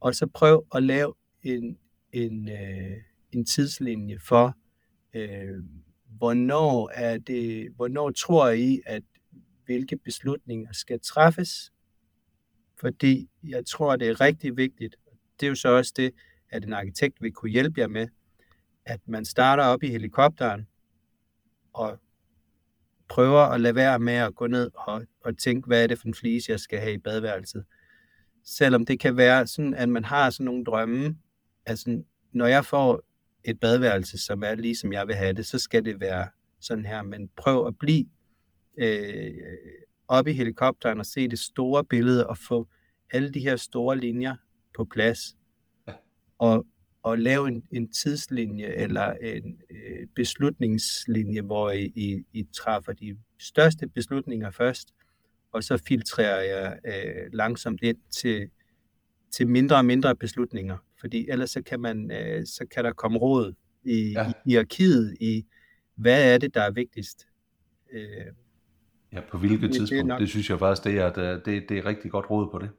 Og 0.00 0.14
så 0.14 0.26
prøv 0.26 0.66
at 0.74 0.82
lave 0.82 1.14
en, 1.42 1.78
en, 2.12 2.48
øh, 2.48 2.96
en 3.32 3.44
tidslinje 3.44 4.18
for, 4.18 4.56
øh, 5.14 5.64
hvornår 6.18 6.90
er 6.94 7.18
det, 7.18 7.70
hvornår 7.76 8.10
tror 8.10 8.48
I, 8.48 8.80
at 8.86 9.02
hvilke 9.64 9.96
beslutninger 9.96 10.72
skal 10.72 11.00
træffes, 11.00 11.72
fordi 12.80 13.30
jeg 13.42 13.66
tror, 13.66 13.96
det 13.96 14.08
er 14.08 14.20
rigtig 14.20 14.56
vigtigt. 14.56 14.96
Det 15.40 15.46
er 15.46 15.48
jo 15.48 15.54
så 15.54 15.68
også 15.68 15.92
det, 15.96 16.12
at 16.50 16.64
en 16.64 16.72
arkitekt 16.72 17.22
vil 17.22 17.32
kunne 17.32 17.50
hjælpe 17.50 17.80
jer 17.80 17.88
med, 17.88 18.08
at 18.84 19.00
man 19.06 19.24
starter 19.24 19.64
op 19.64 19.82
i 19.82 19.88
helikopteren 19.88 20.66
og 21.72 21.98
prøver 23.08 23.40
at 23.40 23.60
lade 23.60 23.74
være 23.74 23.98
med 23.98 24.14
at 24.14 24.34
gå 24.34 24.46
ned 24.46 24.70
og, 24.74 25.06
og 25.24 25.38
tænke, 25.38 25.66
hvad 25.66 25.82
er 25.82 25.86
det 25.86 25.98
for 25.98 26.06
en 26.06 26.14
flise, 26.14 26.52
jeg 26.52 26.60
skal 26.60 26.78
have 26.78 26.92
i 26.92 26.98
badeværelset. 26.98 27.64
selvom 28.44 28.86
det 28.86 29.00
kan 29.00 29.16
være 29.16 29.46
sådan, 29.46 29.74
at 29.74 29.88
man 29.88 30.04
har 30.04 30.30
sådan 30.30 30.44
nogle 30.44 30.64
drømme, 30.64 31.16
altså 31.66 32.02
når 32.32 32.46
jeg 32.46 32.64
får 32.64 33.02
et 33.44 33.60
badeværelse, 33.60 34.18
som 34.18 34.42
er 34.42 34.54
ligesom 34.54 34.92
jeg 34.92 35.06
vil 35.06 35.14
have 35.14 35.32
det, 35.32 35.46
så 35.46 35.58
skal 35.58 35.84
det 35.84 36.00
være 36.00 36.28
sådan 36.60 36.86
her, 36.86 37.02
men 37.02 37.30
prøv 37.36 37.66
at 37.66 37.78
blive 37.78 38.06
øh, 38.78 39.32
op 40.08 40.26
i 40.26 40.32
helikopteren 40.32 40.98
og 40.98 41.06
se 41.06 41.28
det 41.28 41.38
store 41.38 41.84
billede 41.84 42.26
og 42.26 42.38
få 42.38 42.68
alle 43.10 43.30
de 43.30 43.40
her 43.40 43.56
store 43.56 43.98
linjer 43.98 44.36
på 44.76 44.84
plads. 44.84 45.36
Ja. 45.88 45.92
Og, 46.38 46.66
og 47.02 47.18
lave 47.18 47.48
en, 47.48 47.64
en 47.72 47.92
tidslinje 47.92 48.66
eller 48.66 49.12
en 49.12 49.60
øh, 49.70 50.06
beslutningslinje, 50.14 51.42
hvor 51.42 51.70
I, 51.70 51.92
I, 51.94 52.24
I 52.32 52.46
træffer 52.56 52.92
de 52.92 53.18
største 53.38 53.88
beslutninger 53.88 54.50
først, 54.50 54.94
og 55.52 55.64
så 55.64 55.76
filtrerer 55.76 56.42
jeg 56.42 56.78
øh, 56.86 57.32
langsomt 57.32 57.82
ind 57.82 57.98
til, 58.10 58.50
til 59.30 59.48
mindre 59.48 59.76
og 59.76 59.84
mindre 59.84 60.16
beslutninger. 60.16 60.76
Fordi 61.00 61.26
ellers 61.30 61.50
så 61.50 61.62
kan, 61.62 61.80
man, 61.80 62.10
øh, 62.10 62.46
så 62.46 62.66
kan 62.74 62.84
der 62.84 62.92
komme 62.92 63.18
råd 63.18 63.52
i, 63.84 64.12
ja. 64.12 64.32
i 64.46 64.56
arkivet 64.56 65.16
i, 65.20 65.44
hvad 65.94 66.34
er 66.34 66.38
det, 66.38 66.54
der 66.54 66.62
er 66.62 66.70
vigtigst. 66.70 67.26
Øh, 67.92 68.00
ja, 69.12 69.20
på 69.30 69.38
hvilket 69.38 69.72
tidspunkt. 69.72 70.04
Det, 70.04 70.10
det, 70.10 70.20
det 70.20 70.28
synes 70.28 70.50
jeg 70.50 70.58
faktisk, 70.58 70.84
det 70.84 70.98
er, 70.98 71.12
det, 71.12 71.68
det, 71.68 71.78
er 71.78 71.86
rigtig 71.86 72.10
godt 72.10 72.30
råd 72.30 72.48
på 72.50 72.58
det. 72.58 72.70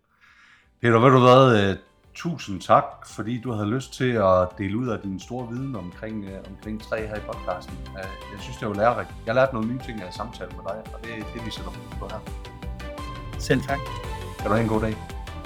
Peter, 0.82 1.00
ved 1.00 1.12
du 1.12 1.20
hvad, 1.20 1.72
uh, 1.72 1.78
tusind 2.14 2.62
tak, 2.62 2.84
fordi 3.16 3.42
du 3.42 3.52
havde 3.52 3.70
lyst 3.70 3.94
til 3.94 4.12
at 4.12 4.48
dele 4.58 4.78
ud 4.78 4.88
af 4.88 5.00
din 5.00 5.20
store 5.20 5.50
viden 5.52 5.76
omkring, 5.76 6.26
uh, 6.26 6.52
omkring 6.52 6.82
træ 6.82 7.08
her 7.08 7.16
i 7.16 7.20
podcasten. 7.20 7.78
Uh, 7.88 7.96
jeg 8.34 8.40
synes, 8.40 8.58
det 8.58 8.68
var 8.68 8.74
lærerigt. 8.74 9.10
Jeg 9.26 9.34
har 9.34 9.42
lært 9.42 9.54
nogle 9.54 9.68
nye 9.68 9.80
ting 9.86 10.02
af 10.02 10.14
samtale 10.14 10.52
med 10.52 10.64
dig, 10.70 10.94
og 10.94 11.04
det 11.04 11.12
er 11.14 11.16
det, 11.34 11.46
vi 11.46 11.52
sætter 11.52 11.72
på 12.00 12.08
her. 12.08 12.20
Selv 13.40 13.62
tak. 13.62 13.80
Kan 14.40 14.48
du 14.48 14.52
have 14.52 14.64
en 14.64 14.70
god 14.70 14.82
dag. 14.82 14.96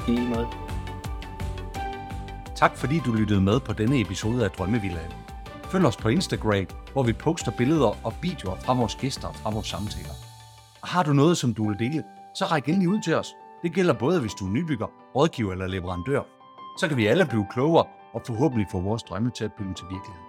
I 0.08 0.28
måde. 0.36 0.73
Tak 2.56 2.78
fordi 2.78 3.00
du 3.00 3.14
lyttede 3.14 3.42
med 3.42 3.60
på 3.60 3.74
denne 3.74 4.02
episode 4.02 4.46
af 4.46 4.52
Drømmevillaen. 4.52 5.12
Følg 5.64 5.86
os 5.86 5.98
på 5.98 6.10
Instagram, 6.10 6.66
hvor 6.94 7.04
vi 7.04 7.14
poster 7.14 7.52
billeder 7.52 8.06
og 8.06 8.14
videoer 8.22 8.56
fra 8.56 8.74
vores 8.74 8.96
gæster 8.96 9.28
og 9.28 9.36
fra 9.36 9.50
vores 9.50 9.68
samtaler. 9.68 10.16
Og 10.82 10.88
har 10.88 11.04
du 11.04 11.14
noget, 11.14 11.38
som 11.38 11.54
du 11.54 11.68
vil 11.68 11.80
dele, 11.80 12.04
så 12.36 12.46
ræk 12.46 12.70
endelig 12.70 12.90
ud 12.90 13.02
til 13.02 13.16
os. 13.16 13.28
Det 13.64 13.74
gælder 13.74 13.94
både, 13.94 14.22
hvis 14.22 14.34
du 14.34 14.46
er 14.46 14.52
nybygger, 14.52 14.88
rådgiver 15.16 15.52
eller 15.52 15.68
leverandør. 15.68 16.22
Så 16.80 16.88
kan 16.88 16.98
vi 16.98 17.06
alle 17.06 17.26
blive 17.26 17.46
klogere 17.54 17.86
og 18.14 18.22
forhåbentlig 18.28 18.68
få 18.72 18.80
vores 18.82 19.04
drømme 19.04 19.32
til 19.32 19.44
at 19.44 19.54
blive 19.54 19.74
til 19.74 19.86
virkelighed. 19.90 20.23